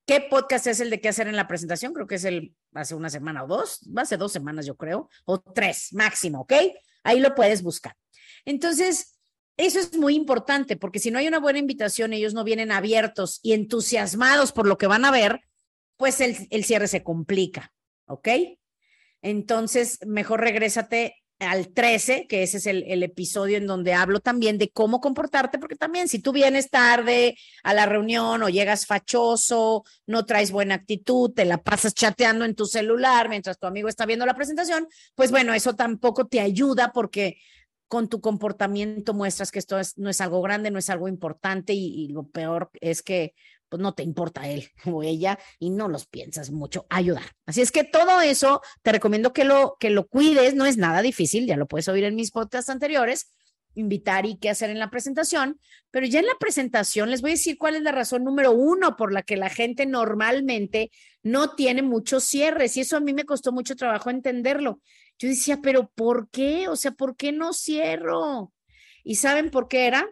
qué 0.07 0.21
podcast 0.21 0.67
es 0.67 0.81
el 0.81 0.91
de 0.91 1.01
qué 1.01 1.09
hacer 1.09 1.29
en 1.29 1.37
la 1.37 1.49
presentación. 1.49 1.93
Creo 1.93 2.07
que 2.07 2.17
es 2.17 2.25
el 2.25 2.55
hace 2.75 2.95
una 2.95 3.11
semana 3.11 3.45
o 3.45 3.47
dos, 3.47 3.81
hace 3.97 4.17
dos 4.17 4.33
semanas 4.33 4.67
yo 4.67 4.77
creo, 4.77 5.09
o 5.25 5.41
tres 5.41 5.89
máximo, 5.93 6.41
¿ok? 6.41 6.53
Ahí 7.03 7.21
lo 7.21 7.35
puedes 7.35 7.63
buscar. 7.63 7.97
Entonces, 8.45 9.19
eso 9.57 9.79
es 9.79 9.97
muy 9.97 10.15
importante 10.15 10.77
porque 10.77 10.99
si 10.99 11.11
no 11.11 11.19
hay 11.19 11.29
una 11.29 11.39
buena 11.39 11.59
invitación, 11.59 12.13
ellos 12.13 12.35
no 12.35 12.45
vienen 12.45 12.73
abiertos 12.73 13.41
y 13.43 13.53
entusiasmados 13.53 14.53
por 14.53 14.67
lo 14.67 14.77
que 14.79 14.87
van 14.87 15.05
a 15.05 15.11
ver, 15.11 15.41
pues 15.97 16.21
el, 16.21 16.37
el 16.51 16.65
cierre 16.65 16.89
se 16.89 17.03
complica, 17.03 17.73
¿ok? 18.07 18.29
Entonces, 19.25 20.01
mejor 20.07 20.43
regrésate 20.43 21.17
al 21.39 21.69
13, 21.69 22.27
que 22.29 22.43
ese 22.43 22.59
es 22.59 22.67
el, 22.67 23.03
episodio 23.03 23.57
en 23.57 23.67
donde 23.67 23.95
hablo 23.95 24.21
también 24.21 24.59
de 24.59 24.71
cómo 24.71 25.01
comportarte, 25.01 25.59
porque 25.59 25.77
también 25.77 26.09
si 26.09 26.19
tú 26.19 26.31
vienes 26.31 26.69
tarde 26.69 27.35
a 27.63 27.73
la 27.73 27.87
reunión 27.87 28.43
o 28.43 28.51
llegas 28.51 28.85
fachoso, 28.85 29.83
no 30.07 30.27
traes 30.27 30.51
buena 30.53 30.75
actitud, 30.75 31.33
te 31.33 31.47
la 31.47 31.63
pasas 31.63 31.95
chateando 31.95 32.45
en 32.45 32.55
tu 32.55 32.67
celular 32.67 33.31
mientras 33.31 33.59
tu 33.59 33.67
amigo 33.67 33.89
está 33.89 34.05
viendo 34.05 34.27
la 34.27 34.35
presentación, 34.35 34.87
pues 35.15 35.31
bueno, 35.31 35.55
eso 35.55 35.75
tampoco 35.75 36.27
te 36.27 36.41
ayuda 36.41 36.93
porque 36.93 37.39
con 37.89 38.09
tu 38.11 38.21
comportamiento 38.21 39.15
muestras 39.15 39.51
que 39.51 39.59
esto 39.59 39.79
es, 39.79 39.97
no 39.97 40.11
es 40.11 40.21
algo 40.21 40.43
grande, 40.43 40.71
no 40.71 40.79
es 40.79 40.91
algo 40.91 41.09
importante 41.09 41.73
y 41.73 42.09
lo 42.09 42.29
peor 42.29 42.71
es 42.81 43.03
que 43.03 43.35
pues 43.75 43.83
no 43.83 43.93
te 43.93 44.05
importa 44.05 44.49
él 44.49 44.69
o 44.85 45.03
ella 45.03 45.37
y 45.59 45.71
no 45.71 45.89
los 45.89 46.07
piensas 46.07 46.53
mucho 46.53 46.87
ayudar. 46.91 47.25
Así 47.45 47.61
es 47.61 47.73
que 47.73 47.83
todo 47.83 48.21
eso 48.21 48.61
te 48.83 48.93
recomiendo 48.93 49.33
que 49.33 49.43
lo, 49.43 49.77
que 49.81 49.91
lo 49.91 50.07
cuides, 50.07 50.55
no 50.55 50.65
es 50.65 50.77
nada 50.77 51.03
difícil, 51.03 51.45
ya 51.45 51.57
lo 51.57 51.67
puedes 51.67 51.89
oír 51.89 52.05
en 52.05 52.15
mis 52.15 52.31
podcasts 52.31 52.71
anteriores, 52.71 53.33
invitar 53.75 54.27
y 54.27 54.39
qué 54.39 54.49
hacer 54.49 54.71
en 54.71 54.79
la 54.79 54.91
presentación, 54.91 55.59
pero 55.91 56.07
ya 56.07 56.21
en 56.21 56.27
la 56.27 56.37
presentación 56.39 57.11
les 57.11 57.21
voy 57.21 57.33
a 57.33 57.35
decir 57.35 57.59
cuál 57.59 57.75
es 57.75 57.83
la 57.83 57.91
razón 57.91 58.23
número 58.23 58.53
uno 58.53 58.95
por 58.95 59.13
la 59.13 59.25
que 59.25 59.37
la 59.37 59.51
gente 59.51 59.87
normalmente 59.87 60.93
no 61.25 61.57
tiene 61.57 61.83
muchos 61.83 62.23
cierres 62.23 62.77
y 62.77 62.83
eso 62.83 62.97
a 62.97 63.01
mí 63.01 63.13
me 63.13 63.25
costó 63.25 63.51
mucho 63.51 63.75
trabajo 63.75 64.09
entenderlo. 64.09 64.81
Yo 65.19 65.27
decía, 65.27 65.59
pero 65.61 65.91
¿por 65.97 66.31
qué? 66.31 66.69
O 66.69 66.77
sea, 66.77 66.93
¿por 66.93 67.17
qué 67.17 67.33
no 67.33 67.53
cierro? 67.53 68.53
¿Y 69.03 69.17
saben 69.17 69.51
por 69.51 69.67
qué 69.67 69.89
era? 69.89 70.09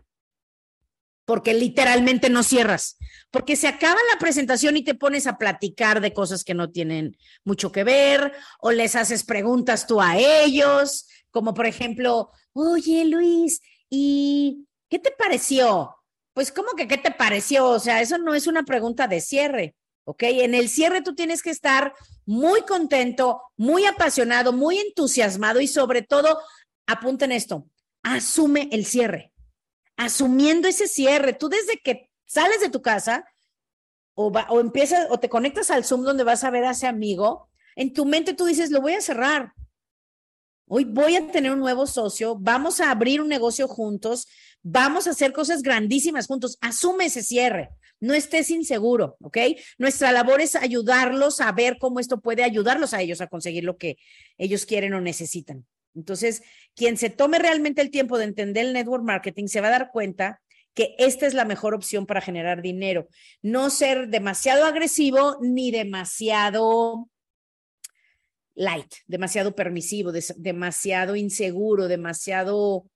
Porque 1.32 1.54
literalmente 1.54 2.28
no 2.28 2.42
cierras, 2.42 2.98
porque 3.30 3.56
se 3.56 3.66
acaba 3.66 3.98
la 4.12 4.18
presentación 4.18 4.76
y 4.76 4.84
te 4.84 4.94
pones 4.94 5.26
a 5.26 5.38
platicar 5.38 6.02
de 6.02 6.12
cosas 6.12 6.44
que 6.44 6.52
no 6.52 6.70
tienen 6.70 7.16
mucho 7.42 7.72
que 7.72 7.84
ver 7.84 8.34
o 8.60 8.70
les 8.70 8.96
haces 8.96 9.24
preguntas 9.24 9.86
tú 9.86 10.02
a 10.02 10.18
ellos, 10.18 11.06
como 11.30 11.54
por 11.54 11.64
ejemplo, 11.64 12.32
oye 12.52 13.06
Luis, 13.06 13.62
¿y 13.88 14.66
qué 14.90 14.98
te 14.98 15.10
pareció? 15.10 15.96
Pues 16.34 16.52
¿cómo 16.52 16.72
que 16.76 16.86
qué 16.86 16.98
te 16.98 17.12
pareció? 17.12 17.66
O 17.66 17.78
sea, 17.78 18.02
eso 18.02 18.18
no 18.18 18.34
es 18.34 18.46
una 18.46 18.64
pregunta 18.64 19.08
de 19.08 19.22
cierre, 19.22 19.74
¿ok? 20.04 20.24
En 20.24 20.54
el 20.54 20.68
cierre 20.68 21.00
tú 21.00 21.14
tienes 21.14 21.42
que 21.42 21.48
estar 21.48 21.94
muy 22.26 22.60
contento, 22.60 23.40
muy 23.56 23.86
apasionado, 23.86 24.52
muy 24.52 24.76
entusiasmado 24.76 25.62
y 25.62 25.66
sobre 25.66 26.02
todo, 26.02 26.38
apunten 26.86 27.32
esto, 27.32 27.66
asume 28.02 28.68
el 28.70 28.84
cierre 28.84 29.31
asumiendo 30.04 30.68
ese 30.68 30.88
cierre. 30.88 31.32
Tú 31.32 31.48
desde 31.48 31.78
que 31.78 32.10
sales 32.26 32.60
de 32.60 32.70
tu 32.70 32.82
casa 32.82 33.24
o, 34.14 34.32
empiezas 34.60 35.06
o 35.10 35.18
te 35.18 35.28
conectas 35.28 35.70
al 35.70 35.84
Zoom 35.84 36.02
donde 36.02 36.24
vas 36.24 36.44
a 36.44 36.50
ver 36.50 36.64
a 36.64 36.72
ese 36.72 36.86
amigo, 36.86 37.48
en 37.76 37.92
tu 37.92 38.04
mente 38.04 38.34
tú 38.34 38.44
dices, 38.44 38.70
lo 38.70 38.80
voy 38.80 38.94
a 38.94 39.00
cerrar. 39.00 39.52
Hoy 40.66 40.84
voy 40.84 41.16
a 41.16 41.30
tener 41.30 41.52
un 41.52 41.60
nuevo 41.60 41.86
socio, 41.86 42.36
vamos 42.38 42.80
a 42.80 42.90
abrir 42.90 43.20
un 43.20 43.28
negocio 43.28 43.68
juntos, 43.68 44.26
vamos 44.62 45.06
a 45.06 45.10
hacer 45.10 45.32
cosas 45.32 45.62
grandísimas 45.62 46.26
juntos. 46.26 46.56
Asume 46.60 47.06
ese 47.06 47.22
cierre, 47.22 47.70
no 48.00 48.14
estés 48.14 48.50
inseguro, 48.50 49.16
¿ok? 49.20 49.38
Nuestra 49.78 50.12
labor 50.12 50.40
es 50.40 50.56
ayudarlos 50.56 51.40
a 51.40 51.52
ver 51.52 51.78
cómo 51.78 52.00
esto 52.00 52.20
puede 52.20 52.42
ayudarlos 52.42 52.94
a 52.94 53.02
ellos 53.02 53.20
a 53.20 53.26
conseguir 53.26 53.64
lo 53.64 53.76
que 53.76 53.96
ellos 54.38 54.64
quieren 54.66 54.94
o 54.94 55.00
necesitan. 55.00 55.66
Entonces, 55.94 56.42
quien 56.74 56.96
se 56.96 57.10
tome 57.10 57.38
realmente 57.38 57.82
el 57.82 57.90
tiempo 57.90 58.18
de 58.18 58.24
entender 58.24 58.66
el 58.66 58.72
network 58.72 59.04
marketing 59.04 59.46
se 59.46 59.60
va 59.60 59.68
a 59.68 59.72
dar 59.72 59.90
cuenta 59.92 60.40
que 60.74 60.94
esta 60.98 61.26
es 61.26 61.34
la 61.34 61.44
mejor 61.44 61.74
opción 61.74 62.06
para 62.06 62.20
generar 62.20 62.62
dinero. 62.62 63.08
No 63.42 63.70
ser 63.70 64.08
demasiado 64.08 64.64
agresivo 64.64 65.38
ni 65.42 65.70
demasiado 65.70 67.08
light, 68.54 68.94
demasiado 69.06 69.54
permisivo, 69.54 70.12
demasiado 70.36 71.16
inseguro, 71.16 71.88
demasiado 71.88 72.86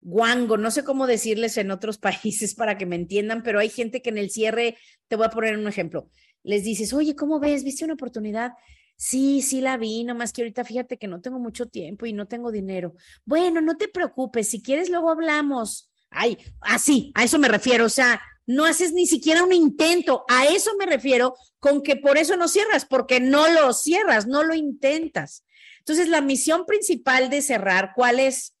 guango, 0.00 0.56
no 0.56 0.70
sé 0.70 0.84
cómo 0.84 1.06
decirles 1.06 1.56
en 1.56 1.70
otros 1.70 1.98
países 1.98 2.54
para 2.54 2.78
que 2.78 2.86
me 2.86 2.96
entiendan, 2.96 3.42
pero 3.42 3.58
hay 3.58 3.68
gente 3.68 4.02
que 4.02 4.10
en 4.10 4.18
el 4.18 4.30
cierre, 4.30 4.76
te 5.08 5.16
voy 5.16 5.26
a 5.26 5.30
poner 5.30 5.56
un 5.56 5.66
ejemplo, 5.66 6.10
les 6.42 6.64
dices, 6.64 6.92
oye, 6.92 7.14
¿cómo 7.14 7.40
ves? 7.40 7.64
¿Viste 7.64 7.84
una 7.84 7.94
oportunidad? 7.94 8.52
Sí, 8.98 9.42
sí 9.42 9.60
la 9.60 9.76
vi, 9.76 10.02
nomás 10.02 10.32
que 10.32 10.42
ahorita 10.42 10.64
fíjate 10.64 10.98
que 10.98 11.06
no 11.06 11.20
tengo 11.20 11.38
mucho 11.38 11.66
tiempo 11.66 12.04
y 12.04 12.12
no 12.12 12.26
tengo 12.26 12.50
dinero. 12.50 12.94
Bueno, 13.24 13.60
no 13.60 13.76
te 13.76 13.86
preocupes, 13.86 14.50
si 14.50 14.60
quieres 14.60 14.90
luego 14.90 15.10
hablamos. 15.10 15.88
Ay, 16.10 16.36
así, 16.60 17.12
a 17.14 17.22
eso 17.22 17.38
me 17.38 17.46
refiero, 17.46 17.84
o 17.84 17.88
sea, 17.88 18.20
no 18.44 18.64
haces 18.64 18.92
ni 18.92 19.06
siquiera 19.06 19.44
un 19.44 19.52
intento, 19.52 20.24
a 20.28 20.46
eso 20.46 20.74
me 20.76 20.86
refiero 20.86 21.36
con 21.60 21.82
que 21.82 21.94
por 21.94 22.18
eso 22.18 22.36
no 22.36 22.48
cierras, 22.48 22.86
porque 22.86 23.20
no 23.20 23.48
lo 23.48 23.72
cierras, 23.72 24.26
no 24.26 24.42
lo 24.42 24.54
intentas. 24.54 25.44
Entonces, 25.78 26.08
la 26.08 26.20
misión 26.20 26.66
principal 26.66 27.30
de 27.30 27.40
cerrar, 27.40 27.92
¿cuál 27.94 28.18
es? 28.18 28.56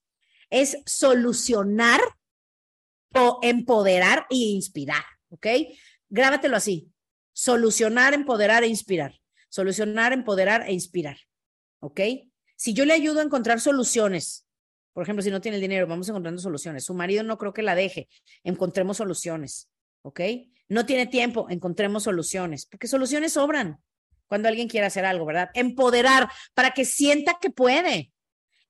Es 0.50 0.78
solucionar 0.86 2.00
o 3.14 3.40
empoderar 3.42 4.26
e 4.30 4.36
inspirar, 4.36 5.04
¿ok? 5.30 5.46
Grábatelo 6.10 6.56
así, 6.56 6.92
solucionar, 7.32 8.14
empoderar 8.14 8.62
e 8.62 8.68
inspirar. 8.68 9.18
Solucionar, 9.48 10.12
empoderar 10.12 10.68
e 10.68 10.72
inspirar. 10.72 11.18
¿Ok? 11.80 12.00
Si 12.56 12.74
yo 12.74 12.84
le 12.84 12.92
ayudo 12.92 13.20
a 13.20 13.24
encontrar 13.24 13.60
soluciones, 13.60 14.46
por 14.92 15.04
ejemplo, 15.04 15.22
si 15.22 15.30
no 15.30 15.40
tiene 15.40 15.56
el 15.56 15.60
dinero, 15.62 15.86
vamos 15.86 16.08
encontrando 16.08 16.40
soluciones. 16.40 16.84
Su 16.84 16.94
marido 16.94 17.22
no 17.22 17.38
creo 17.38 17.52
que 17.52 17.62
la 17.62 17.74
deje, 17.74 18.08
encontremos 18.42 18.96
soluciones. 18.96 19.68
¿Ok? 20.02 20.20
No 20.68 20.86
tiene 20.86 21.06
tiempo, 21.06 21.46
encontremos 21.50 22.04
soluciones, 22.04 22.66
porque 22.66 22.88
soluciones 22.88 23.32
sobran 23.32 23.80
cuando 24.26 24.48
alguien 24.48 24.68
quiere 24.68 24.86
hacer 24.86 25.04
algo, 25.04 25.24
¿verdad? 25.24 25.50
Empoderar 25.54 26.28
para 26.54 26.72
que 26.72 26.84
sienta 26.84 27.38
que 27.40 27.50
puede 27.50 28.12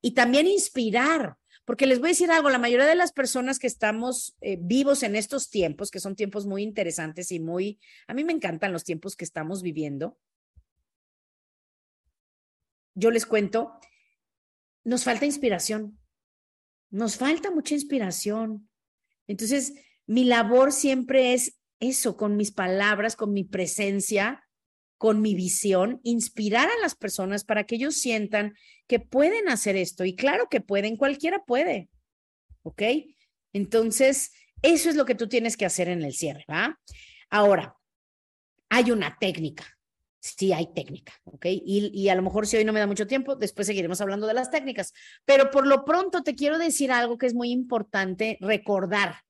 y 0.01 0.11
también 0.11 0.47
inspirar 0.47 1.37
porque 1.69 1.85
les 1.85 1.99
voy 1.99 2.07
a 2.07 2.13
decir 2.17 2.31
algo, 2.31 2.49
la 2.49 2.57
mayoría 2.57 2.87
de 2.87 2.95
las 2.95 3.11
personas 3.11 3.59
que 3.59 3.67
estamos 3.67 4.35
eh, 4.41 4.57
vivos 4.59 5.03
en 5.03 5.15
estos 5.15 5.51
tiempos, 5.51 5.91
que 5.91 5.99
son 5.99 6.15
tiempos 6.15 6.47
muy 6.47 6.63
interesantes 6.63 7.31
y 7.31 7.39
muy, 7.39 7.79
a 8.07 8.15
mí 8.15 8.23
me 8.23 8.33
encantan 8.33 8.73
los 8.73 8.83
tiempos 8.83 9.15
que 9.15 9.23
estamos 9.23 9.61
viviendo. 9.61 10.17
Yo 12.95 13.11
les 13.11 13.25
cuento, 13.25 13.79
nos 14.83 15.03
falta 15.03 15.25
inspiración, 15.25 15.99
nos 16.89 17.17
falta 17.17 17.51
mucha 17.51 17.75
inspiración. 17.75 18.69
Entonces, 19.27 19.73
mi 20.05 20.23
labor 20.23 20.71
siempre 20.71 21.33
es 21.33 21.59
eso, 21.79 22.17
con 22.17 22.35
mis 22.35 22.51
palabras, 22.51 23.15
con 23.15 23.31
mi 23.33 23.43
presencia, 23.43 24.43
con 24.97 25.21
mi 25.21 25.33
visión, 25.33 26.01
inspirar 26.03 26.67
a 26.67 26.81
las 26.81 26.95
personas 26.95 27.45
para 27.45 27.63
que 27.63 27.75
ellos 27.75 27.95
sientan 27.95 28.55
que 28.87 28.99
pueden 28.99 29.47
hacer 29.47 29.77
esto. 29.77 30.03
Y 30.03 30.15
claro 30.15 30.47
que 30.49 30.59
pueden, 30.59 30.97
cualquiera 30.97 31.45
puede. 31.45 31.89
¿Ok? 32.63 32.81
Entonces, 33.53 34.31
eso 34.61 34.89
es 34.89 34.95
lo 34.95 35.05
que 35.05 35.15
tú 35.15 35.29
tienes 35.29 35.55
que 35.55 35.65
hacer 35.65 35.87
en 35.87 36.03
el 36.03 36.13
cierre, 36.13 36.43
¿va? 36.49 36.79
Ahora, 37.29 37.77
hay 38.69 38.91
una 38.91 39.17
técnica. 39.19 39.78
Sí, 40.21 40.51
hay 40.51 40.73
técnica, 40.73 41.13
¿ok? 41.23 41.45
Y, 41.45 41.91
y, 41.93 42.09
a 42.09 42.15
lo 42.15 42.21
mejor 42.21 42.45
si 42.45 42.57
hoy 42.57 42.65
no 42.65 42.73
me 42.73 42.79
da 42.79 42.87
mucho 42.87 43.07
tiempo, 43.07 43.35
después 43.35 43.67
seguiremos 43.67 44.01
hablando 44.01 44.27
de 44.27 44.33
las 44.33 44.51
técnicas. 44.51 44.93
Pero 45.23 45.49
por 45.49 45.65
lo 45.65 45.85
pronto 45.85 46.23
te 46.23 46.35
quiero 46.35 46.57
decir 46.57 46.91
algo 46.91 47.17
que 47.17 47.25
es 47.25 47.33
muy 47.33 47.51
importante 47.51 48.37
recordar, 48.41 49.21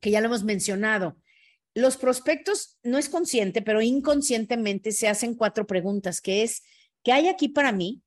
que 0.00 0.12
ya 0.12 0.20
lo 0.20 0.26
hemos 0.26 0.44
mencionado 0.44 1.16
los 1.74 1.96
prospectos 1.96 2.78
no 2.82 2.98
es 2.98 3.08
consciente, 3.08 3.62
pero 3.62 3.80
inconscientemente 3.80 4.92
se 4.92 5.08
hacen 5.08 5.34
cuatro 5.34 5.66
preguntas, 5.66 6.20
que 6.20 6.42
es, 6.42 6.62
¿qué 7.02 7.12
hay 7.12 7.28
aquí 7.28 7.48
para 7.48 7.72
mí? 7.72 8.02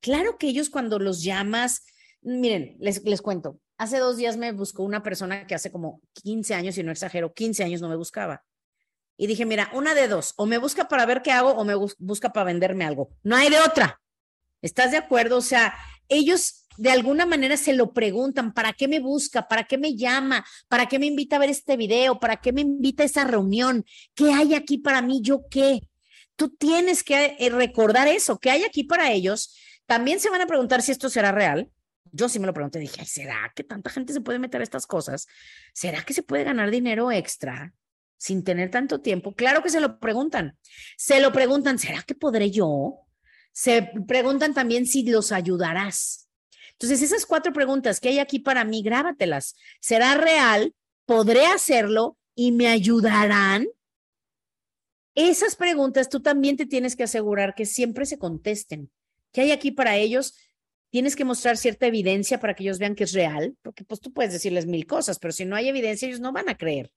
Claro 0.00 0.38
que 0.38 0.48
ellos 0.48 0.70
cuando 0.70 0.98
los 0.98 1.22
llamas, 1.22 1.84
miren, 2.22 2.76
les, 2.78 3.02
les 3.04 3.20
cuento, 3.20 3.60
hace 3.78 3.98
dos 3.98 4.16
días 4.16 4.36
me 4.36 4.52
buscó 4.52 4.84
una 4.84 5.02
persona 5.02 5.46
que 5.46 5.56
hace 5.56 5.72
como 5.72 6.00
15 6.22 6.54
años, 6.54 6.78
y 6.78 6.84
no 6.84 6.92
exagero, 6.92 7.34
15 7.34 7.64
años 7.64 7.80
no 7.80 7.88
me 7.88 7.96
buscaba. 7.96 8.44
Y 9.20 9.26
dije, 9.26 9.44
mira, 9.44 9.68
una 9.74 9.94
de 9.94 10.06
dos, 10.06 10.32
o 10.36 10.46
me 10.46 10.58
busca 10.58 10.88
para 10.88 11.04
ver 11.04 11.22
qué 11.22 11.32
hago 11.32 11.50
o 11.50 11.64
me 11.64 11.74
busca 11.74 12.32
para 12.32 12.44
venderme 12.44 12.84
algo. 12.84 13.10
No 13.24 13.36
hay 13.36 13.50
de 13.50 13.58
otra. 13.58 14.00
¿Estás 14.62 14.92
de 14.92 14.96
acuerdo? 14.96 15.36
O 15.36 15.42
sea, 15.42 15.74
ellos 16.08 16.68
de 16.78 16.92
alguna 16.92 17.26
manera 17.26 17.56
se 17.56 17.72
lo 17.72 17.92
preguntan, 17.92 18.54
¿para 18.54 18.72
qué 18.72 18.86
me 18.86 19.00
busca? 19.00 19.48
¿Para 19.48 19.64
qué 19.64 19.76
me 19.76 19.96
llama? 19.96 20.46
¿Para 20.68 20.86
qué 20.86 21.00
me 21.00 21.06
invita 21.06 21.34
a 21.34 21.40
ver 21.40 21.50
este 21.50 21.76
video? 21.76 22.20
¿Para 22.20 22.36
qué 22.36 22.52
me 22.52 22.60
invita 22.60 23.02
a 23.02 23.06
esa 23.06 23.24
reunión? 23.24 23.84
¿Qué 24.14 24.32
hay 24.32 24.54
aquí 24.54 24.78
para 24.78 25.02
mí? 25.02 25.20
¿Yo 25.20 25.48
qué? 25.50 25.80
Tú 26.36 26.50
tienes 26.50 27.02
que 27.02 27.36
eh, 27.40 27.50
recordar 27.50 28.06
eso, 28.06 28.38
¿qué 28.38 28.50
hay 28.50 28.62
aquí 28.62 28.84
para 28.84 29.10
ellos? 29.10 29.56
También 29.86 30.20
se 30.20 30.30
van 30.30 30.42
a 30.42 30.46
preguntar 30.46 30.80
si 30.82 30.92
esto 30.92 31.08
será 31.08 31.32
real. 31.32 31.68
Yo 32.12 32.28
sí 32.28 32.38
me 32.38 32.46
lo 32.46 32.54
pregunté, 32.54 32.78
dije, 32.78 33.04
¿será 33.04 33.52
que 33.56 33.64
tanta 33.64 33.90
gente 33.90 34.12
se 34.12 34.20
puede 34.20 34.38
meter 34.38 34.60
a 34.60 34.64
estas 34.64 34.86
cosas? 34.86 35.26
¿Será 35.74 36.04
que 36.04 36.14
se 36.14 36.22
puede 36.22 36.44
ganar 36.44 36.70
dinero 36.70 37.10
extra 37.10 37.74
sin 38.18 38.44
tener 38.44 38.70
tanto 38.70 39.00
tiempo? 39.00 39.34
Claro 39.34 39.62
que 39.62 39.70
se 39.70 39.80
lo 39.80 39.98
preguntan. 39.98 40.58
Se 40.96 41.20
lo 41.20 41.32
preguntan, 41.32 41.78
¿será 41.78 42.02
que 42.02 42.14
podré 42.14 42.50
yo? 42.50 42.98
Se 43.52 43.90
preguntan 44.06 44.52
también 44.52 44.86
si 44.86 45.04
los 45.04 45.32
ayudarás. 45.32 46.28
Entonces, 46.72 47.02
esas 47.02 47.26
cuatro 47.26 47.52
preguntas 47.52 47.98
que 47.98 48.10
hay 48.10 48.18
aquí 48.18 48.38
para 48.38 48.64
mí, 48.64 48.82
grábatelas. 48.82 49.56
¿Será 49.80 50.14
real? 50.14 50.74
¿Podré 51.06 51.46
hacerlo? 51.46 52.18
¿Y 52.34 52.52
me 52.52 52.68
ayudarán? 52.68 53.66
Esas 55.16 55.56
preguntas 55.56 56.08
tú 56.08 56.20
también 56.20 56.56
te 56.56 56.66
tienes 56.66 56.94
que 56.94 57.02
asegurar 57.02 57.56
que 57.56 57.66
siempre 57.66 58.06
se 58.06 58.18
contesten. 58.18 58.92
¿Qué 59.32 59.40
hay 59.40 59.50
aquí 59.50 59.72
para 59.72 59.96
ellos? 59.96 60.36
Tienes 60.90 61.16
que 61.16 61.24
mostrar 61.24 61.56
cierta 61.56 61.86
evidencia 61.86 62.38
para 62.38 62.54
que 62.54 62.62
ellos 62.62 62.78
vean 62.78 62.94
que 62.94 63.02
es 63.04 63.12
real, 63.12 63.56
porque 63.62 63.82
pues 63.82 64.00
tú 64.00 64.12
puedes 64.12 64.32
decirles 64.32 64.66
mil 64.66 64.86
cosas, 64.86 65.18
pero 65.18 65.32
si 65.32 65.44
no 65.44 65.56
hay 65.56 65.68
evidencia, 65.68 66.06
ellos 66.06 66.20
no 66.20 66.32
van 66.32 66.48
a 66.48 66.56
creer. 66.56 66.92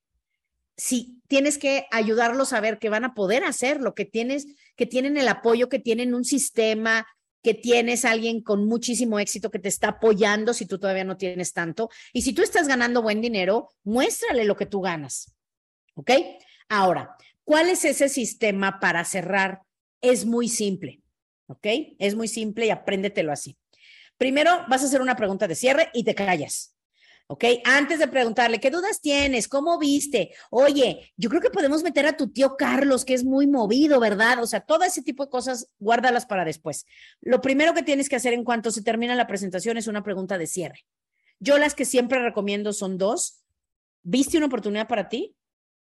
Si 0.83 1.21
tienes 1.27 1.59
que 1.59 1.85
ayudarlos 1.91 2.53
a 2.53 2.59
ver 2.59 2.79
que 2.79 2.89
van 2.89 3.05
a 3.05 3.13
poder 3.13 3.43
hacerlo, 3.43 3.93
que 3.93 4.03
tienes, 4.03 4.47
que 4.75 4.87
tienen 4.87 5.15
el 5.15 5.27
apoyo, 5.27 5.69
que 5.69 5.77
tienen 5.77 6.15
un 6.15 6.25
sistema, 6.25 7.05
que 7.43 7.53
tienes 7.53 8.03
alguien 8.03 8.41
con 8.41 8.65
muchísimo 8.65 9.19
éxito 9.19 9.51
que 9.51 9.59
te 9.59 9.69
está 9.69 9.89
apoyando 9.89 10.55
si 10.55 10.65
tú 10.65 10.79
todavía 10.79 11.03
no 11.03 11.17
tienes 11.17 11.53
tanto. 11.53 11.91
Y 12.13 12.23
si 12.23 12.33
tú 12.33 12.41
estás 12.41 12.67
ganando 12.67 13.03
buen 13.03 13.21
dinero, 13.21 13.69
muéstrale 13.83 14.43
lo 14.43 14.55
que 14.55 14.65
tú 14.65 14.81
ganas. 14.81 15.31
¿Ok? 15.93 16.09
Ahora, 16.67 17.15
¿cuál 17.43 17.69
es 17.69 17.85
ese 17.85 18.09
sistema 18.09 18.79
para 18.79 19.05
cerrar? 19.05 19.61
Es 20.01 20.25
muy 20.25 20.49
simple. 20.49 21.03
¿Ok? 21.45 21.67
Es 21.99 22.15
muy 22.15 22.27
simple 22.27 22.65
y 22.65 22.71
apréndetelo 22.71 23.31
así. 23.31 23.55
Primero 24.17 24.65
vas 24.67 24.81
a 24.81 24.85
hacer 24.85 25.03
una 25.03 25.15
pregunta 25.15 25.47
de 25.47 25.53
cierre 25.53 25.91
y 25.93 26.03
te 26.05 26.15
callas. 26.15 26.75
¿Ok? 27.31 27.45
Antes 27.63 27.99
de 27.99 28.09
preguntarle, 28.09 28.59
¿qué 28.59 28.69
dudas 28.69 28.99
tienes? 28.99 29.47
¿Cómo 29.47 29.79
viste? 29.79 30.33
Oye, 30.49 31.13
yo 31.15 31.29
creo 31.29 31.39
que 31.39 31.49
podemos 31.49 31.81
meter 31.81 32.05
a 32.05 32.17
tu 32.17 32.29
tío 32.29 32.57
Carlos, 32.57 33.05
que 33.05 33.13
es 33.13 33.23
muy 33.23 33.47
movido, 33.47 34.01
¿verdad? 34.01 34.43
O 34.43 34.47
sea, 34.47 34.59
todo 34.59 34.83
ese 34.83 35.01
tipo 35.01 35.23
de 35.23 35.29
cosas, 35.29 35.69
guárdalas 35.79 36.25
para 36.25 36.43
después. 36.43 36.85
Lo 37.21 37.39
primero 37.39 37.73
que 37.73 37.83
tienes 37.83 38.09
que 38.09 38.17
hacer 38.17 38.33
en 38.33 38.43
cuanto 38.43 38.69
se 38.69 38.83
termina 38.83 39.15
la 39.15 39.27
presentación 39.27 39.77
es 39.77 39.87
una 39.87 40.03
pregunta 40.03 40.37
de 40.37 40.45
cierre. 40.45 40.85
Yo 41.39 41.57
las 41.57 41.73
que 41.73 41.85
siempre 41.85 42.19
recomiendo 42.21 42.73
son 42.73 42.97
dos. 42.97 43.45
¿Viste 44.03 44.35
una 44.35 44.47
oportunidad 44.47 44.89
para 44.89 45.07
ti? 45.07 45.33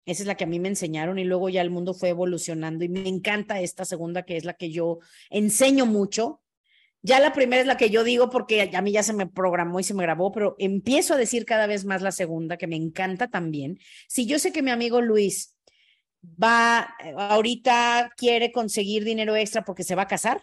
Esa 0.06 0.22
es 0.22 0.28
la 0.28 0.36
que 0.36 0.44
a 0.44 0.46
mí 0.46 0.60
me 0.60 0.68
enseñaron 0.68 1.18
y 1.18 1.24
luego 1.24 1.48
ya 1.48 1.62
el 1.62 1.70
mundo 1.70 1.94
fue 1.94 2.10
evolucionando 2.10 2.84
y 2.84 2.88
me 2.88 3.08
encanta 3.08 3.60
esta 3.60 3.84
segunda 3.84 4.22
que 4.22 4.36
es 4.36 4.44
la 4.44 4.54
que 4.54 4.70
yo 4.70 5.00
enseño 5.30 5.84
mucho, 5.84 6.43
ya 7.04 7.20
la 7.20 7.34
primera 7.34 7.60
es 7.60 7.66
la 7.66 7.76
que 7.76 7.90
yo 7.90 8.02
digo 8.02 8.30
porque 8.30 8.70
a 8.74 8.80
mí 8.80 8.90
ya 8.90 9.02
se 9.02 9.12
me 9.12 9.26
programó 9.26 9.78
y 9.78 9.84
se 9.84 9.92
me 9.92 10.02
grabó, 10.02 10.32
pero 10.32 10.56
empiezo 10.58 11.12
a 11.12 11.18
decir 11.18 11.44
cada 11.44 11.66
vez 11.66 11.84
más 11.84 12.00
la 12.00 12.12
segunda, 12.12 12.56
que 12.56 12.66
me 12.66 12.76
encanta 12.76 13.28
también. 13.28 13.78
Si 14.08 14.24
yo 14.24 14.38
sé 14.38 14.52
que 14.52 14.62
mi 14.62 14.70
amigo 14.70 15.02
Luis 15.02 15.54
va, 16.22 16.94
eh, 17.04 17.12
ahorita 17.14 18.14
quiere 18.16 18.52
conseguir 18.52 19.04
dinero 19.04 19.36
extra 19.36 19.66
porque 19.66 19.84
se 19.84 19.94
va 19.94 20.04
a 20.04 20.08
casar, 20.08 20.40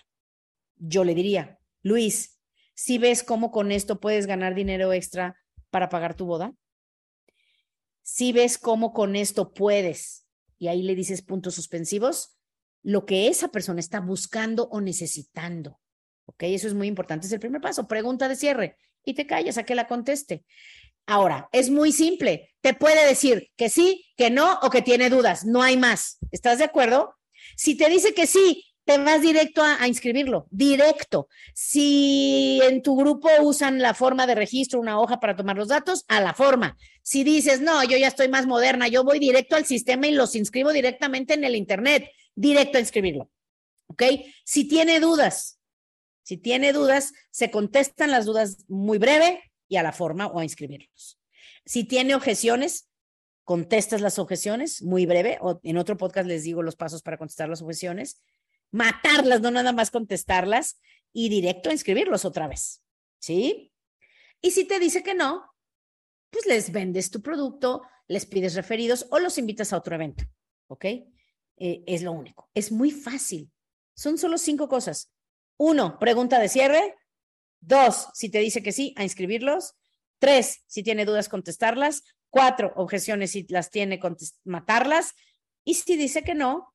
yo 0.75 1.03
le 1.03 1.15
diría, 1.15 1.57
Luis, 1.81 2.39
si 2.75 2.99
ves 2.99 3.23
cómo 3.23 3.49
con 3.49 3.71
esto 3.71 3.99
puedes 3.99 4.27
ganar 4.27 4.53
dinero 4.53 4.93
extra 4.93 5.35
para 5.71 5.89
pagar 5.89 6.13
tu 6.13 6.27
boda, 6.27 6.53
si 8.03 8.33
ves 8.33 8.59
cómo 8.59 8.93
con 8.93 9.15
esto 9.15 9.51
puedes, 9.51 10.27
y 10.59 10.67
ahí 10.67 10.83
le 10.83 10.93
dices 10.93 11.23
puntos 11.23 11.55
suspensivos, 11.55 12.37
lo 12.83 13.07
que 13.07 13.29
esa 13.29 13.47
persona 13.47 13.79
está 13.79 13.99
buscando 13.99 14.69
o 14.69 14.79
necesitando. 14.79 15.79
¿Ok? 16.25 16.43
Eso 16.43 16.67
es 16.67 16.73
muy 16.73 16.87
importante. 16.87 17.27
Es 17.27 17.33
el 17.33 17.39
primer 17.39 17.61
paso. 17.61 17.87
Pregunta 17.87 18.27
de 18.27 18.35
cierre 18.35 18.77
y 19.03 19.13
te 19.13 19.25
callas 19.27 19.57
a 19.57 19.63
que 19.63 19.75
la 19.75 19.87
conteste. 19.87 20.43
Ahora, 21.05 21.49
es 21.51 21.69
muy 21.69 21.91
simple. 21.91 22.53
Te 22.61 22.73
puede 22.73 23.05
decir 23.07 23.49
que 23.57 23.69
sí, 23.69 24.05
que 24.15 24.29
no 24.29 24.59
o 24.61 24.69
que 24.69 24.81
tiene 24.81 25.09
dudas. 25.09 25.45
No 25.45 25.61
hay 25.61 25.77
más. 25.77 26.19
¿Estás 26.31 26.59
de 26.59 26.65
acuerdo? 26.65 27.15
Si 27.57 27.75
te 27.75 27.89
dice 27.89 28.13
que 28.13 28.27
sí, 28.27 28.65
te 28.85 28.97
vas 28.97 29.21
directo 29.21 29.61
a, 29.63 29.87
inscribirlo, 29.87 30.47
directo. 30.49 31.27
Si 31.53 32.59
en 32.63 32.81
tu 32.81 32.95
grupo 32.95 33.29
usan 33.41 33.79
la 33.79 33.93
forma 33.93 34.25
de 34.27 34.35
registro, 34.35 34.79
una 34.79 34.99
hoja 34.99 35.19
para 35.19 35.35
tomar 35.35 35.55
los 35.55 35.67
datos, 35.67 36.03
a 36.07 36.21
la 36.21 36.33
forma. 36.33 36.77
Si 37.03 37.23
dices, 37.23 37.61
no, 37.61 37.83
yo 37.83 37.97
ya 37.97 38.07
estoy 38.07 38.27
más 38.27 38.47
moderna, 38.47 38.87
yo 38.87 39.03
voy 39.03 39.19
directo 39.19 39.55
al 39.55 39.65
sistema 39.65 40.07
y 40.07 40.11
los 40.11 40.35
inscribo 40.35 40.71
directamente 40.71 41.33
en 41.33 41.43
el 41.43 41.55
Internet, 41.55 42.09
directo 42.35 42.77
a 42.77 42.81
inscribirlo. 42.81 43.29
¿Ok? 43.87 44.03
Si 44.43 44.67
tiene 44.67 44.99
dudas, 44.99 45.60
si 46.23 46.37
tiene 46.37 46.73
dudas, 46.73 47.13
se 47.31 47.51
contestan 47.51 48.11
las 48.11 48.25
dudas 48.25 48.65
muy 48.67 48.97
breve 48.97 49.51
y 49.67 49.77
a 49.77 49.83
la 49.83 49.91
forma 49.91 50.27
o 50.27 50.39
a 50.39 50.43
inscribirlos. 50.43 51.19
Si 51.65 51.83
tiene 51.83 52.15
objeciones, 52.15 52.89
contestas 53.43 54.01
las 54.01 54.19
objeciones, 54.19 54.81
muy 54.81 55.05
breve, 55.05 55.37
o 55.41 55.59
en 55.63 55.77
otro 55.77 55.97
podcast 55.97 56.27
les 56.27 56.43
digo 56.43 56.63
los 56.63 56.75
pasos 56.75 57.01
para 57.01 57.17
contestar 57.17 57.49
las 57.49 57.61
objeciones, 57.61 58.21
matarlas, 58.71 59.41
no 59.41 59.51
nada 59.51 59.73
más 59.73 59.91
contestarlas, 59.91 60.79
y 61.13 61.29
directo 61.29 61.69
a 61.69 61.73
inscribirlos 61.73 62.23
otra 62.23 62.47
vez, 62.47 62.81
¿sí? 63.19 63.73
Y 64.41 64.51
si 64.51 64.65
te 64.65 64.79
dice 64.79 65.03
que 65.03 65.13
no, 65.13 65.45
pues 66.29 66.45
les 66.45 66.71
vendes 66.71 67.11
tu 67.11 67.21
producto, 67.21 67.83
les 68.07 68.25
pides 68.25 68.55
referidos 68.55 69.07
o 69.11 69.19
los 69.19 69.37
invitas 69.37 69.73
a 69.73 69.77
otro 69.77 69.95
evento, 69.95 70.23
¿ok? 70.67 70.85
Eh, 70.85 71.83
es 71.85 72.01
lo 72.01 72.11
único. 72.11 72.49
Es 72.53 72.71
muy 72.71 72.91
fácil. 72.91 73.51
Son 73.93 74.17
solo 74.17 74.37
cinco 74.37 74.67
cosas. 74.67 75.11
Uno, 75.63 75.99
pregunta 75.99 76.39
de 76.39 76.49
cierre. 76.49 76.95
Dos, 77.59 78.07
si 78.15 78.29
te 78.29 78.39
dice 78.39 78.63
que 78.63 78.71
sí, 78.71 78.95
a 78.97 79.03
inscribirlos. 79.03 79.75
Tres, 80.17 80.63
si 80.65 80.81
tiene 80.81 81.05
dudas, 81.05 81.29
contestarlas. 81.29 82.01
Cuatro, 82.31 82.73
objeciones 82.75 83.29
si 83.29 83.45
las 83.47 83.69
tiene, 83.69 83.99
matarlas. 84.43 85.13
Y 85.63 85.75
si 85.75 85.97
dice 85.97 86.23
que 86.23 86.33
no, 86.33 86.73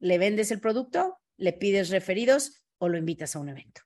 le 0.00 0.18
vendes 0.18 0.50
el 0.50 0.58
producto, 0.58 1.16
le 1.36 1.52
pides 1.52 1.90
referidos 1.90 2.64
o 2.78 2.88
lo 2.88 2.98
invitas 2.98 3.36
a 3.36 3.38
un 3.38 3.50
evento. 3.50 3.82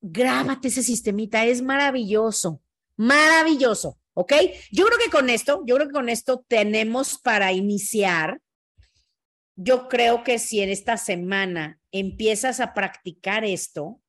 Grábate 0.00 0.68
ese 0.68 0.82
sistemita, 0.82 1.44
es 1.44 1.60
maravilloso, 1.60 2.62
maravilloso, 2.96 3.98
¿ok? 4.14 4.32
Yo 4.72 4.86
creo 4.86 4.98
que 4.98 5.10
con 5.10 5.28
esto, 5.28 5.62
yo 5.66 5.74
creo 5.74 5.88
que 5.88 5.92
con 5.92 6.08
esto 6.08 6.42
tenemos 6.48 7.18
para 7.18 7.52
iniciar. 7.52 8.40
Yo 9.60 9.88
creo 9.88 10.22
que 10.22 10.38
si 10.38 10.60
en 10.60 10.70
esta 10.70 10.96
semana 10.96 11.80
empiezas 11.90 12.60
a 12.60 12.74
practicar 12.74 13.44
esto, 13.44 14.00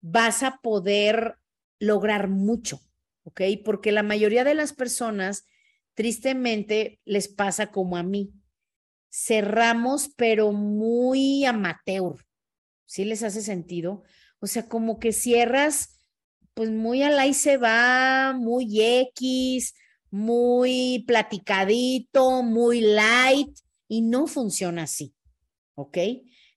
vas 0.00 0.42
a 0.42 0.58
poder 0.62 1.36
lograr 1.78 2.28
mucho. 2.28 2.80
¿ok? 3.24 3.42
Porque 3.62 3.92
la 3.92 4.02
mayoría 4.02 4.42
de 4.42 4.54
las 4.54 4.72
personas, 4.72 5.46
tristemente, 5.92 7.00
les 7.04 7.28
pasa 7.28 7.70
como 7.70 7.98
a 7.98 8.02
mí. 8.02 8.32
Cerramos, 9.10 10.10
pero 10.16 10.52
muy 10.52 11.44
amateur. 11.44 12.16
¿Sí 12.86 13.04
les 13.04 13.22
hace 13.22 13.42
sentido? 13.42 14.02
O 14.40 14.46
sea, 14.46 14.66
como 14.66 14.98
que 14.98 15.12
cierras, 15.12 16.00
pues 16.54 16.70
muy 16.70 17.02
al 17.02 17.18
ahí 17.18 17.34
se 17.34 17.58
va, 17.58 18.34
muy 18.34 18.80
X, 18.80 19.74
muy 20.10 21.04
platicadito, 21.06 22.42
muy 22.42 22.80
light, 22.80 23.58
y 23.88 24.02
no 24.02 24.26
funciona 24.26 24.84
así. 24.84 25.14
¿Ok? 25.74 25.98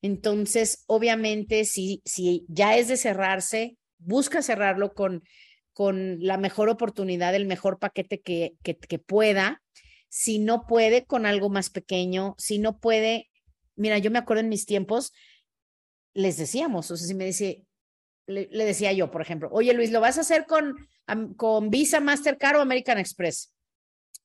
Entonces, 0.01 0.83
obviamente, 0.87 1.65
si, 1.65 2.01
si 2.05 2.45
ya 2.47 2.77
es 2.77 2.87
de 2.87 2.97
cerrarse, 2.97 3.77
busca 3.97 4.41
cerrarlo 4.41 4.93
con 4.93 5.23
con 5.77 6.17
la 6.21 6.37
mejor 6.37 6.69
oportunidad, 6.69 7.35
el 7.35 7.45
mejor 7.45 7.77
paquete 7.77 8.19
que, 8.19 8.55
que, 8.63 8.97
pueda. 8.97 9.61
Si 10.09 10.39
no 10.39 10.65
puede, 10.65 11.05
con 11.05 11.27
algo 11.27 11.51
más 11.51 11.69
pequeño. 11.69 12.33
Si 12.39 12.57
no 12.57 12.79
puede, 12.79 13.29
mira, 13.75 13.99
yo 13.99 14.09
me 14.09 14.17
acuerdo 14.17 14.41
en 14.41 14.49
mis 14.49 14.65
tiempos, 14.65 15.13
les 16.15 16.35
decíamos, 16.35 16.89
o 16.89 16.97
sea, 16.97 17.05
si 17.05 17.13
me 17.13 17.25
dice, 17.25 17.63
le, 18.25 18.47
decía 18.49 18.91
yo, 18.91 19.11
por 19.11 19.21
ejemplo, 19.21 19.49
oye 19.51 19.71
Luis, 19.75 19.91
¿lo 19.91 20.01
vas 20.01 20.17
a 20.17 20.21
hacer 20.21 20.47
con, 20.47 20.73
con 21.35 21.69
Visa, 21.69 21.99
Mastercard 21.99 22.57
o 22.57 22.61
American 22.61 22.97
Express? 22.97 23.53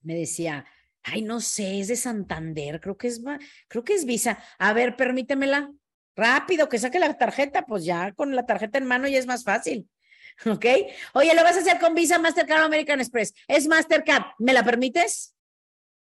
Me 0.01 0.15
decía, 0.15 0.65
ay, 1.05 1.23
no 1.23 1.41
sé, 1.41 1.81
es 1.81 1.89
de 1.89 1.97
Santander, 1.97 2.81
creo 2.81 2.97
que 2.97 3.09
es, 3.09 3.21
creo 3.69 3.85
que 3.85 3.95
es 3.95 4.05
Visa. 4.05 4.43
A 4.59 4.73
ver, 4.73 4.97
permítemela. 4.97 5.71
Rápido, 6.15 6.69
que 6.69 6.79
saque 6.79 6.99
la 6.99 7.17
tarjeta, 7.17 7.65
pues 7.65 7.85
ya 7.85 8.13
con 8.13 8.37
la 8.37 8.45
tarjeta 8.45 8.77
en 8.77 8.85
mano 8.85 9.09
ya 9.09 9.19
es 9.19 9.27
más 9.27 9.45
fácil. 9.45 9.89
¿Ok? 10.47 10.67
Oye, 11.15 11.35
lo 11.35 11.43
vas 11.43 11.57
a 11.57 11.61
hacer 11.61 11.79
con 11.79 11.95
Visa, 11.95 12.19
Mastercard 12.19 12.63
o 12.63 12.67
American 12.67 13.01
Express. 13.01 13.33
Es 13.49 13.67
Mastercard. 13.67 14.25
¿Me 14.39 14.53
la 14.53 14.65
permites? 14.65 15.35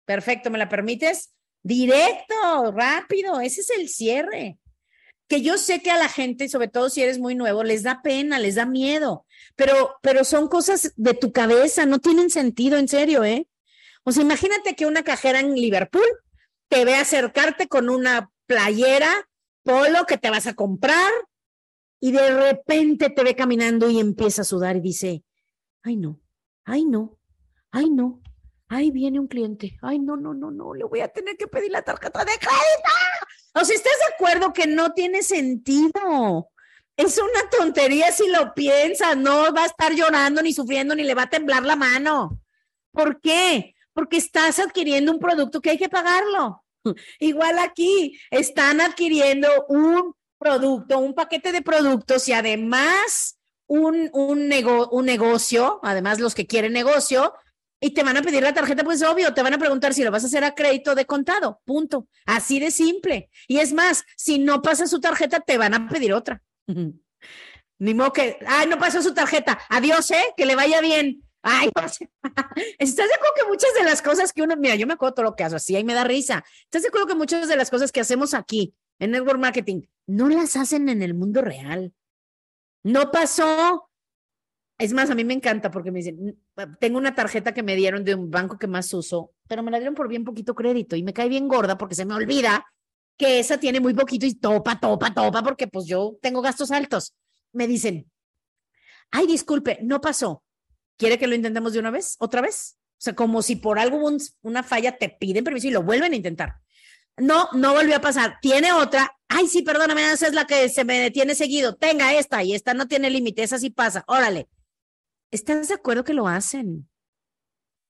Perfecto, 0.06 0.50
¿me 0.50 0.58
la 0.58 0.68
permites? 0.68 1.34
Directo, 1.64 2.72
rápido. 2.74 3.40
Ese 3.40 3.62
es 3.62 3.70
el 3.70 3.88
cierre. 3.88 4.58
Que 5.28 5.42
yo 5.42 5.58
sé 5.58 5.82
que 5.82 5.92
a 5.92 5.98
la 5.98 6.10
gente, 6.10 6.50
sobre 6.50 6.68
todo 6.68 6.90
si 6.90 7.02
eres 7.02 7.18
muy 7.18 7.36
nuevo, 7.36 7.64
les 7.64 7.84
da 7.84 8.02
pena, 8.02 8.38
les 8.38 8.56
da 8.56 8.66
miedo, 8.66 9.26
pero, 9.56 9.96
pero 10.02 10.26
son 10.26 10.50
cosas 10.50 10.92
de 10.98 11.14
tu 11.14 11.32
cabeza, 11.32 11.86
no 11.86 12.00
tienen 12.00 12.30
sentido, 12.30 12.78
en 12.78 12.90
serio, 12.90 13.24
¿eh? 13.24 13.48
O 14.04 14.12
sea, 14.12 14.24
imagínate 14.24 14.76
que 14.76 14.86
una 14.86 15.04
cajera 15.04 15.40
en 15.40 15.54
Liverpool 15.54 16.06
te 16.70 16.86
ve 16.86 16.96
acercarte 16.96 17.68
con 17.68 17.90
una 17.90 18.32
playera, 18.46 19.30
polo 19.64 20.06
que 20.06 20.18
te 20.18 20.30
vas 20.30 20.48
a 20.48 20.54
comprar, 20.54 21.12
y 22.00 22.12
de 22.12 22.32
repente 22.32 23.10
te 23.10 23.24
ve 23.24 23.36
caminando 23.36 23.90
y 23.90 24.00
empieza 24.00 24.42
a 24.42 24.46
sudar 24.46 24.76
y 24.76 24.82
dice, 24.82 25.24
ay 25.84 25.98
no, 25.98 26.20
ay 26.66 26.86
no, 26.86 27.20
ay 27.72 27.90
no, 27.92 28.22
ay 28.68 28.90
viene 28.90 29.20
un 29.20 29.28
cliente, 29.28 29.78
ay 29.82 30.00
no, 30.00 30.18
no, 30.18 30.34
no, 30.34 30.50
no, 30.50 30.74
le 30.74 30.84
voy 30.84 31.02
a 31.02 31.10
tener 31.10 31.38
que 31.38 31.48
pedir 31.48 31.72
la 31.72 31.84
tarjeta 31.84 32.26
de 32.26 32.32
crédito. 32.32 32.92
O 33.54 33.66
sea, 33.66 33.76
¿estás 33.76 33.94
de 34.00 34.16
acuerdo 34.16 34.54
que 34.54 34.66
no 34.66 34.94
tiene 34.94 35.22
sentido? 35.22 36.50
Es 36.98 37.18
una 37.18 37.50
tontería 37.50 38.12
si 38.12 38.28
lo 38.30 38.54
piensas, 38.54 39.16
no 39.18 39.54
va 39.54 39.64
a 39.64 39.68
estar 39.68 39.94
llorando 39.94 40.42
ni 40.42 40.54
sufriendo 40.54 40.96
ni 40.96 41.04
le 41.04 41.14
va 41.14 41.24
a 41.24 41.30
temblar 41.30 41.64
la 41.64 41.76
mano. 41.76 42.42
¿Por 42.92 43.20
qué? 43.22 43.76
Porque 43.94 44.18
estás 44.18 44.60
adquiriendo 44.60 45.12
un 45.12 45.20
producto 45.20 45.62
que 45.62 45.72
hay 45.72 45.78
que 45.78 45.90
pagarlo. 45.90 46.64
Igual 47.20 47.60
aquí, 47.60 48.18
están 48.30 48.82
adquiriendo 48.82 49.48
un 49.70 50.14
producto, 50.38 51.00
un 51.00 51.14
paquete 51.14 51.52
de 51.52 51.62
productos 51.62 52.28
y 52.28 52.34
además 52.34 53.38
un, 53.68 54.10
un, 54.14 54.52
un 54.92 55.06
negocio, 55.06 55.80
además 55.84 56.20
los 56.20 56.36
que 56.36 56.48
quieren 56.48 56.74
negocio, 56.74 57.34
y 57.84 57.92
te 57.92 58.04
van 58.04 58.16
a 58.16 58.22
pedir 58.22 58.44
la 58.44 58.54
tarjeta, 58.54 58.84
pues 58.84 59.02
obvio, 59.02 59.34
te 59.34 59.42
van 59.42 59.56
a 59.56 59.58
preguntar 59.58 59.94
si 59.94 60.04
lo 60.04 60.12
vas 60.12 60.24
a 60.24 60.28
hacer 60.28 60.44
a 60.44 60.54
crédito 60.54 60.94
de 60.94 61.06
contado, 61.06 61.62
punto. 61.66 62.08
Así 62.26 62.60
de 62.60 62.70
simple. 62.70 63.30
Y 63.48 63.58
es 63.58 63.74
más, 63.74 64.04
si 64.16 64.38
no 64.38 64.62
pasa 64.62 64.86
su 64.86 65.00
tarjeta, 65.00 65.40
te 65.40 65.58
van 65.58 65.74
a 65.74 65.90
pedir 65.90 66.14
otra. 66.14 66.44
Ni 67.80 67.96
modo 67.96 68.14
que, 68.14 68.38
ay, 68.46 68.68
no 68.68 68.78
pasó 68.78 69.02
su 69.02 69.16
tarjeta, 69.16 69.60
adiós, 69.68 70.12
¿eh? 70.12 70.24
Que 70.38 70.46
le 70.46 70.56
vaya 70.56 70.82
bien. 70.82 71.24
Ay, 71.44 71.70
¿estás 72.80 73.08
de 73.08 73.16
acuerdo 73.16 73.34
que 73.36 73.48
muchas 73.48 73.74
de 73.74 73.84
las 73.84 74.02
cosas 74.02 74.32
que 74.32 74.44
uno, 74.44 74.56
mira, 74.58 74.76
yo 74.76 74.86
me 74.86 74.94
acuerdo 74.94 75.16
todo 75.16 75.26
lo 75.26 75.36
que 75.36 75.44
hago 75.44 75.56
así, 75.56 75.76
ahí 75.76 75.84
me 75.84 75.94
da 75.94 76.04
risa. 76.04 76.44
¿Estás 76.66 76.84
de 76.84 76.90
acuerdo 76.90 77.08
que 77.08 77.16
muchas 77.16 77.48
de 77.48 77.56
las 77.56 77.70
cosas 77.70 77.92
que 77.92 78.00
hacemos 78.00 78.34
aquí 78.34 78.76
en 79.02 79.12
network 79.12 79.40
marketing 79.40 79.82
no 80.06 80.30
las 80.30 80.56
hacen 80.56 80.88
en 80.88 81.02
el 81.02 81.16
mundo 81.16 81.42
real. 81.42 81.94
No 82.84 83.12
pasó. 83.12 83.90
Es 84.78 84.94
más, 84.94 85.10
a 85.10 85.16
mí 85.16 85.24
me 85.24 85.34
encanta 85.34 85.72
porque 85.72 85.92
me 85.92 86.00
dicen, 86.00 86.40
tengo 86.80 86.98
una 86.98 87.14
tarjeta 87.14 87.54
que 87.54 87.64
me 87.64 87.76
dieron 87.76 88.04
de 88.04 88.16
un 88.16 88.30
banco 88.30 88.58
que 88.58 88.68
más 88.68 88.94
uso, 88.94 89.34
pero 89.48 89.64
me 89.64 89.72
la 89.72 89.78
dieron 89.78 89.96
por 89.96 90.08
bien 90.08 90.24
poquito 90.24 90.56
crédito 90.56 90.96
y 90.96 91.04
me 91.04 91.14
cae 91.14 91.30
bien 91.30 91.48
gorda 91.48 91.78
porque 91.78 91.96
se 91.96 92.06
me 92.06 92.14
olvida 92.14 92.66
que 93.18 93.40
esa 93.40 93.60
tiene 93.60 93.80
muy 93.80 93.94
poquito 93.94 94.26
y 94.26 94.36
topa, 94.36 94.80
topa, 94.80 95.14
topa, 95.14 95.44
porque 95.44 95.68
pues 95.68 95.86
yo 95.86 96.18
tengo 96.22 96.42
gastos 96.42 96.72
altos. 96.72 97.16
Me 97.54 97.68
dicen, 97.68 98.12
ay, 99.12 99.28
disculpe, 99.28 99.80
no 99.82 100.00
pasó. 100.00 100.44
¿Quiere 101.02 101.18
que 101.18 101.26
lo 101.26 101.34
intentemos 101.34 101.74
de 101.74 101.80
una 101.80 101.90
vez? 101.90 102.16
¿Otra 102.20 102.42
vez? 102.42 102.78
O 102.92 102.94
sea, 103.00 103.16
como 103.16 103.42
si 103.42 103.56
por 103.56 103.80
algo 103.80 104.08
una 104.44 104.62
falla 104.62 105.00
te 105.00 105.10
piden 105.10 105.44
permiso 105.44 105.66
y 105.66 105.72
lo 105.72 105.82
vuelven 105.82 106.14
a 106.14 106.16
intentar. 106.16 106.62
No, 107.18 107.50
no 107.54 107.74
volvió 107.74 107.96
a 107.96 108.02
pasar. 108.02 108.38
Tiene 108.40 108.72
otra. 108.72 109.18
Ay, 109.28 109.48
sí, 109.48 109.64
perdóname, 109.64 110.12
esa 110.12 110.28
es 110.28 110.34
la 110.34 110.46
que 110.46 110.70
se 110.70 110.86
me 110.86 111.00
detiene 111.00 111.34
seguido. 111.34 111.76
Tenga 111.76 112.14
esta 112.14 112.44
y 112.44 112.54
esta 112.54 112.76
no 112.76 112.88
tiene 112.88 113.10
límite, 113.10 113.42
esa 113.42 113.58
sí 113.58 113.72
pasa. 113.72 114.04
Órale. 114.06 114.48
¿Estás 115.32 115.70
de 115.70 115.74
acuerdo 115.74 116.04
que 116.04 116.14
lo 116.14 116.28
hacen? 116.28 116.88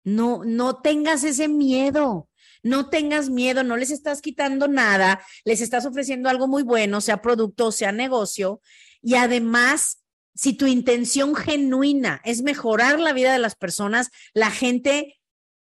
No, 0.06 0.46
no 0.46 0.80
tengas 0.80 1.26
ese 1.26 1.50
miedo. 1.50 2.30
No 2.64 2.88
tengas 2.88 3.30
miedo, 3.30 3.66
no 3.66 3.76
les 3.76 3.92
estás 3.92 4.22
quitando 4.22 4.70
nada, 4.70 5.22
les 5.44 5.60
estás 5.60 5.86
ofreciendo 5.86 6.30
algo 6.30 6.48
muy 6.48 6.64
bueno, 6.64 7.02
sea 7.02 7.22
producto, 7.22 7.74
sea 7.74 7.92
negocio. 7.92 8.62
Y 9.02 9.16
además, 9.16 10.01
si 10.36 10.54
tu 10.54 10.68
intención 10.68 11.36
genuina 11.36 12.22
es 12.24 12.42
mejorar 12.42 13.00
la 13.00 13.14
vida 13.14 13.34
de 13.34 13.40
las 13.40 13.56
personas, 13.56 14.10
la 14.34 14.52
gente, 14.52 15.20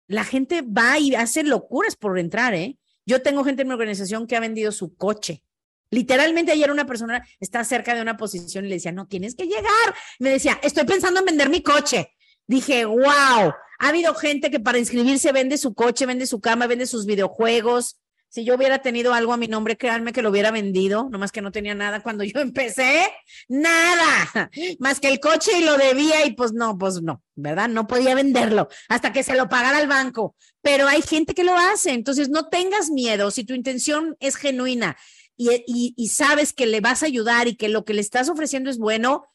la 0.07 0.25
gente 0.25 0.63
va 0.63 0.99
y 0.99 1.15
hace 1.15 1.43
locuras 1.43 1.97
por 1.97 2.19
entrar, 2.19 2.55
¿eh? 2.55 2.79
Yo 3.07 3.23
tengo 3.23 3.45
gente 3.45 3.63
en 3.63 3.69
mi 3.69 3.75
organización 3.75 4.27
que 4.27 4.37
ha 4.37 4.41
vendido 4.41 4.73
su 4.73 4.95
coche. 4.97 5.43
Literalmente 5.91 6.53
ayer 6.53 6.71
una 6.71 6.87
persona 6.87 7.27
está 7.39 7.63
cerca 7.65 7.95
de 7.95 8.03
una 8.03 8.17
posición 8.17 8.65
y 8.65 8.69
le 8.69 8.75
decía, 8.77 8.93
no, 8.93 9.07
tienes 9.07 9.35
que 9.35 9.45
llegar. 9.45 9.95
Me 10.19 10.31
decía, 10.31 10.59
estoy 10.63 10.85
pensando 10.85 11.21
en 11.21 11.27
vender 11.27 11.51
mi 11.51 11.63
coche. 11.63 12.15
Dije, 12.47 12.85
wow, 12.85 13.05
ha 13.05 13.89
habido 13.89 14.15
gente 14.15 14.51
que 14.51 14.61
para 14.61 14.79
inscribirse 14.79 15.33
vende 15.33 15.59
su 15.59 15.75
coche, 15.75 16.07
vende 16.07 16.27
su 16.27 16.41
cama, 16.41 16.67
vende 16.67 16.87
sus 16.87 17.07
videojuegos. 17.07 18.01
Si 18.35 18.45
yo 18.45 18.57
hubiera 18.57 18.81
tenido 18.81 19.15
algo 19.15 19.33
a 19.33 19.37
mi 19.37 19.47
nombre, 19.47 19.77
créanme 19.77 20.13
que 20.13 20.21
lo 20.21 20.31
hubiera 20.31 20.51
vendido, 20.51 21.09
nomás 21.09 21.31
que 21.31 21.41
no 21.41 21.53
tenía 21.53 21.77
nada 21.77 22.03
cuando 22.03 22.25
yo 22.25 22.41
empecé, 22.41 23.09
nada, 23.47 24.51
más 24.81 24.99
que 24.99 25.07
el 25.07 25.21
coche 25.21 25.53
y 25.57 25.63
lo 25.63 25.79
debía 25.79 26.27
y 26.27 26.33
pues 26.33 26.53
no, 26.53 26.77
pues 26.77 27.01
no, 27.01 27.23
¿verdad? 27.37 27.69
No 27.69 27.87
podía 27.87 28.17
venderlo 28.17 28.67
hasta 28.89 29.13
que 29.13 29.23
se 29.23 29.37
lo 29.37 29.49
pagara 29.49 29.79
al 29.79 29.87
banco, 29.87 30.35
pero 30.63 30.89
hay 30.89 31.01
gente 31.01 31.33
que 31.33 31.45
lo 31.45 31.57
hace, 31.57 31.93
entonces 31.93 32.29
no 32.29 32.49
tengas 32.49 32.91
miedo, 32.91 33.31
si 33.31 33.45
tu 33.45 33.55
intención 33.55 34.17
es 34.19 34.35
genuina 34.35 34.97
y, 35.37 35.95
y 35.97 36.09
sabes 36.09 36.53
que 36.53 36.67
le 36.67 36.81
vas 36.81 37.05
a 37.05 37.07
ayudar 37.07 37.47
y 37.47 37.55
que 37.55 37.69
lo 37.69 37.85
que 37.85 37.95
le 37.95 38.01
estás 38.01 38.29
ofreciendo 38.29 38.69
es 38.69 38.79
bueno, 38.79 39.29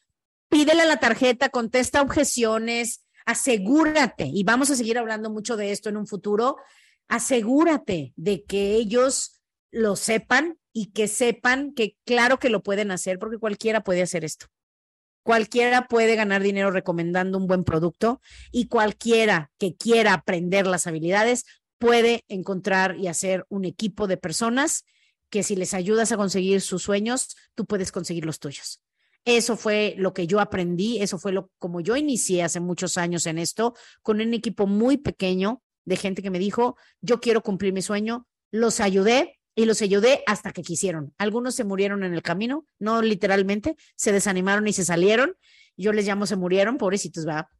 pídele 0.50 0.84
la 0.84 0.98
tarjeta, 0.98 1.48
contesta 1.48 2.02
objeciones, 2.02 3.02
asegúrate, 3.24 4.26
y 4.30 4.44
vamos 4.44 4.70
a 4.70 4.76
seguir 4.76 4.98
hablando 4.98 5.30
mucho 5.30 5.56
de 5.56 5.72
esto 5.72 5.88
en 5.88 5.96
un 5.96 6.06
futuro, 6.06 6.58
asegúrate 7.10 8.12
de 8.16 8.44
que 8.44 8.76
ellos 8.76 9.42
lo 9.72 9.96
sepan 9.96 10.58
y 10.72 10.92
que 10.92 11.08
sepan 11.08 11.74
que 11.74 11.96
claro 12.06 12.38
que 12.38 12.50
lo 12.50 12.62
pueden 12.62 12.92
hacer, 12.92 13.18
porque 13.18 13.36
cualquiera 13.36 13.82
puede 13.82 14.02
hacer 14.02 14.24
esto. 14.24 14.46
Cualquiera 15.22 15.88
puede 15.88 16.14
ganar 16.14 16.40
dinero 16.42 16.70
recomendando 16.70 17.36
un 17.36 17.48
buen 17.48 17.64
producto 17.64 18.20
y 18.52 18.68
cualquiera 18.68 19.50
que 19.58 19.76
quiera 19.76 20.14
aprender 20.14 20.66
las 20.66 20.86
habilidades 20.86 21.44
puede 21.78 22.24
encontrar 22.28 22.96
y 22.96 23.08
hacer 23.08 23.44
un 23.48 23.64
equipo 23.64 24.06
de 24.06 24.16
personas 24.16 24.84
que 25.30 25.42
si 25.42 25.56
les 25.56 25.74
ayudas 25.74 26.12
a 26.12 26.16
conseguir 26.16 26.60
sus 26.60 26.82
sueños, 26.84 27.36
tú 27.56 27.66
puedes 27.66 27.90
conseguir 27.90 28.24
los 28.24 28.38
tuyos. 28.38 28.82
Eso 29.24 29.56
fue 29.56 29.94
lo 29.98 30.14
que 30.14 30.26
yo 30.28 30.40
aprendí, 30.40 31.02
eso 31.02 31.18
fue 31.18 31.32
lo 31.32 31.50
como 31.58 31.80
yo 31.80 31.96
inicié 31.96 32.44
hace 32.44 32.60
muchos 32.60 32.96
años 32.96 33.26
en 33.26 33.38
esto, 33.38 33.74
con 34.02 34.20
un 34.20 34.32
equipo 34.32 34.66
muy 34.66 34.96
pequeño 34.96 35.62
de 35.90 35.96
gente 35.96 36.22
que 36.22 36.30
me 36.30 36.38
dijo, 36.38 36.78
yo 37.02 37.20
quiero 37.20 37.42
cumplir 37.42 37.74
mi 37.74 37.82
sueño, 37.82 38.26
los 38.50 38.80
ayudé 38.80 39.38
y 39.54 39.66
los 39.66 39.82
ayudé 39.82 40.22
hasta 40.26 40.52
que 40.52 40.62
quisieron. 40.62 41.12
Algunos 41.18 41.54
se 41.54 41.64
murieron 41.64 42.04
en 42.04 42.14
el 42.14 42.22
camino, 42.22 42.64
no 42.78 43.02
literalmente, 43.02 43.76
se 43.96 44.12
desanimaron 44.12 44.66
y 44.68 44.72
se 44.72 44.84
salieron. 44.84 45.34
Yo 45.76 45.92
les 45.92 46.06
llamo 46.06 46.26
se 46.26 46.36
murieron, 46.36 46.78
pobrecitos, 46.78 47.26
va. 47.26 47.50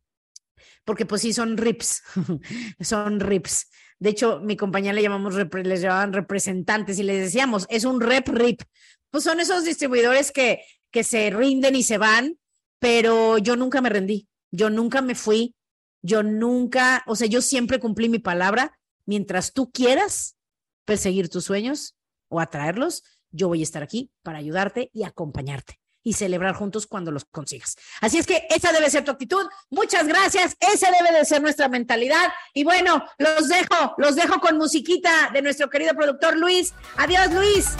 Porque 0.84 1.04
pues 1.04 1.22
sí, 1.22 1.32
son 1.32 1.56
rips, 1.56 2.02
son 2.80 3.20
rips. 3.20 3.68
De 3.98 4.10
hecho, 4.10 4.40
mi 4.40 4.56
compañía 4.56 4.94
le 4.94 5.02
llamamos, 5.02 5.34
les 5.34 5.80
llamaban 5.82 6.14
representantes 6.14 6.98
y 6.98 7.02
les 7.02 7.20
decíamos, 7.20 7.66
es 7.68 7.84
un 7.84 8.00
rep 8.00 8.28
rip. 8.28 8.62
Pues 9.10 9.24
son 9.24 9.40
esos 9.40 9.64
distribuidores 9.64 10.32
que 10.32 10.60
que 10.90 11.04
se 11.04 11.30
rinden 11.30 11.76
y 11.76 11.82
se 11.82 11.98
van, 11.98 12.38
pero 12.78 13.38
yo 13.38 13.56
nunca 13.56 13.80
me 13.80 13.90
rendí, 13.90 14.28
yo 14.50 14.70
nunca 14.70 15.02
me 15.02 15.14
fui, 15.14 15.54
yo 16.02 16.22
nunca, 16.22 17.02
o 17.06 17.16
sea, 17.16 17.26
yo 17.26 17.42
siempre 17.42 17.80
cumplí 17.80 18.08
mi 18.08 18.18
palabra. 18.18 18.78
Mientras 19.06 19.52
tú 19.52 19.70
quieras 19.70 20.36
perseguir 20.84 21.28
tus 21.28 21.44
sueños 21.44 21.96
o 22.28 22.40
atraerlos, 22.40 23.02
yo 23.30 23.48
voy 23.48 23.60
a 23.60 23.64
estar 23.64 23.82
aquí 23.82 24.10
para 24.22 24.38
ayudarte 24.38 24.90
y 24.92 25.04
acompañarte 25.04 25.78
y 26.02 26.14
celebrar 26.14 26.54
juntos 26.54 26.86
cuando 26.86 27.10
los 27.10 27.24
consigas. 27.26 27.76
Así 28.00 28.18
es 28.18 28.26
que 28.26 28.46
esa 28.48 28.72
debe 28.72 28.88
ser 28.88 29.04
tu 29.04 29.10
actitud. 29.10 29.46
Muchas 29.68 30.06
gracias. 30.06 30.56
Esa 30.60 30.90
debe 30.90 31.16
de 31.16 31.24
ser 31.24 31.42
nuestra 31.42 31.68
mentalidad. 31.68 32.28
Y 32.54 32.64
bueno, 32.64 33.04
los 33.18 33.48
dejo, 33.48 33.94
los 33.98 34.16
dejo 34.16 34.40
con 34.40 34.56
musiquita 34.56 35.30
de 35.32 35.42
nuestro 35.42 35.68
querido 35.68 35.94
productor 35.94 36.36
Luis. 36.36 36.72
Adiós, 36.96 37.30
Luis 37.32 37.76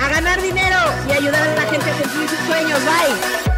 a 0.00 0.08
ganar 0.08 0.40
dinero 0.42 0.78
y 1.08 1.12
ayudar 1.12 1.48
a 1.48 1.54
la 1.54 1.62
gente 1.62 1.90
a 1.90 1.94
cumplir 1.94 2.28
sus 2.28 2.38
sueños. 2.40 2.80
Bye. 2.84 3.55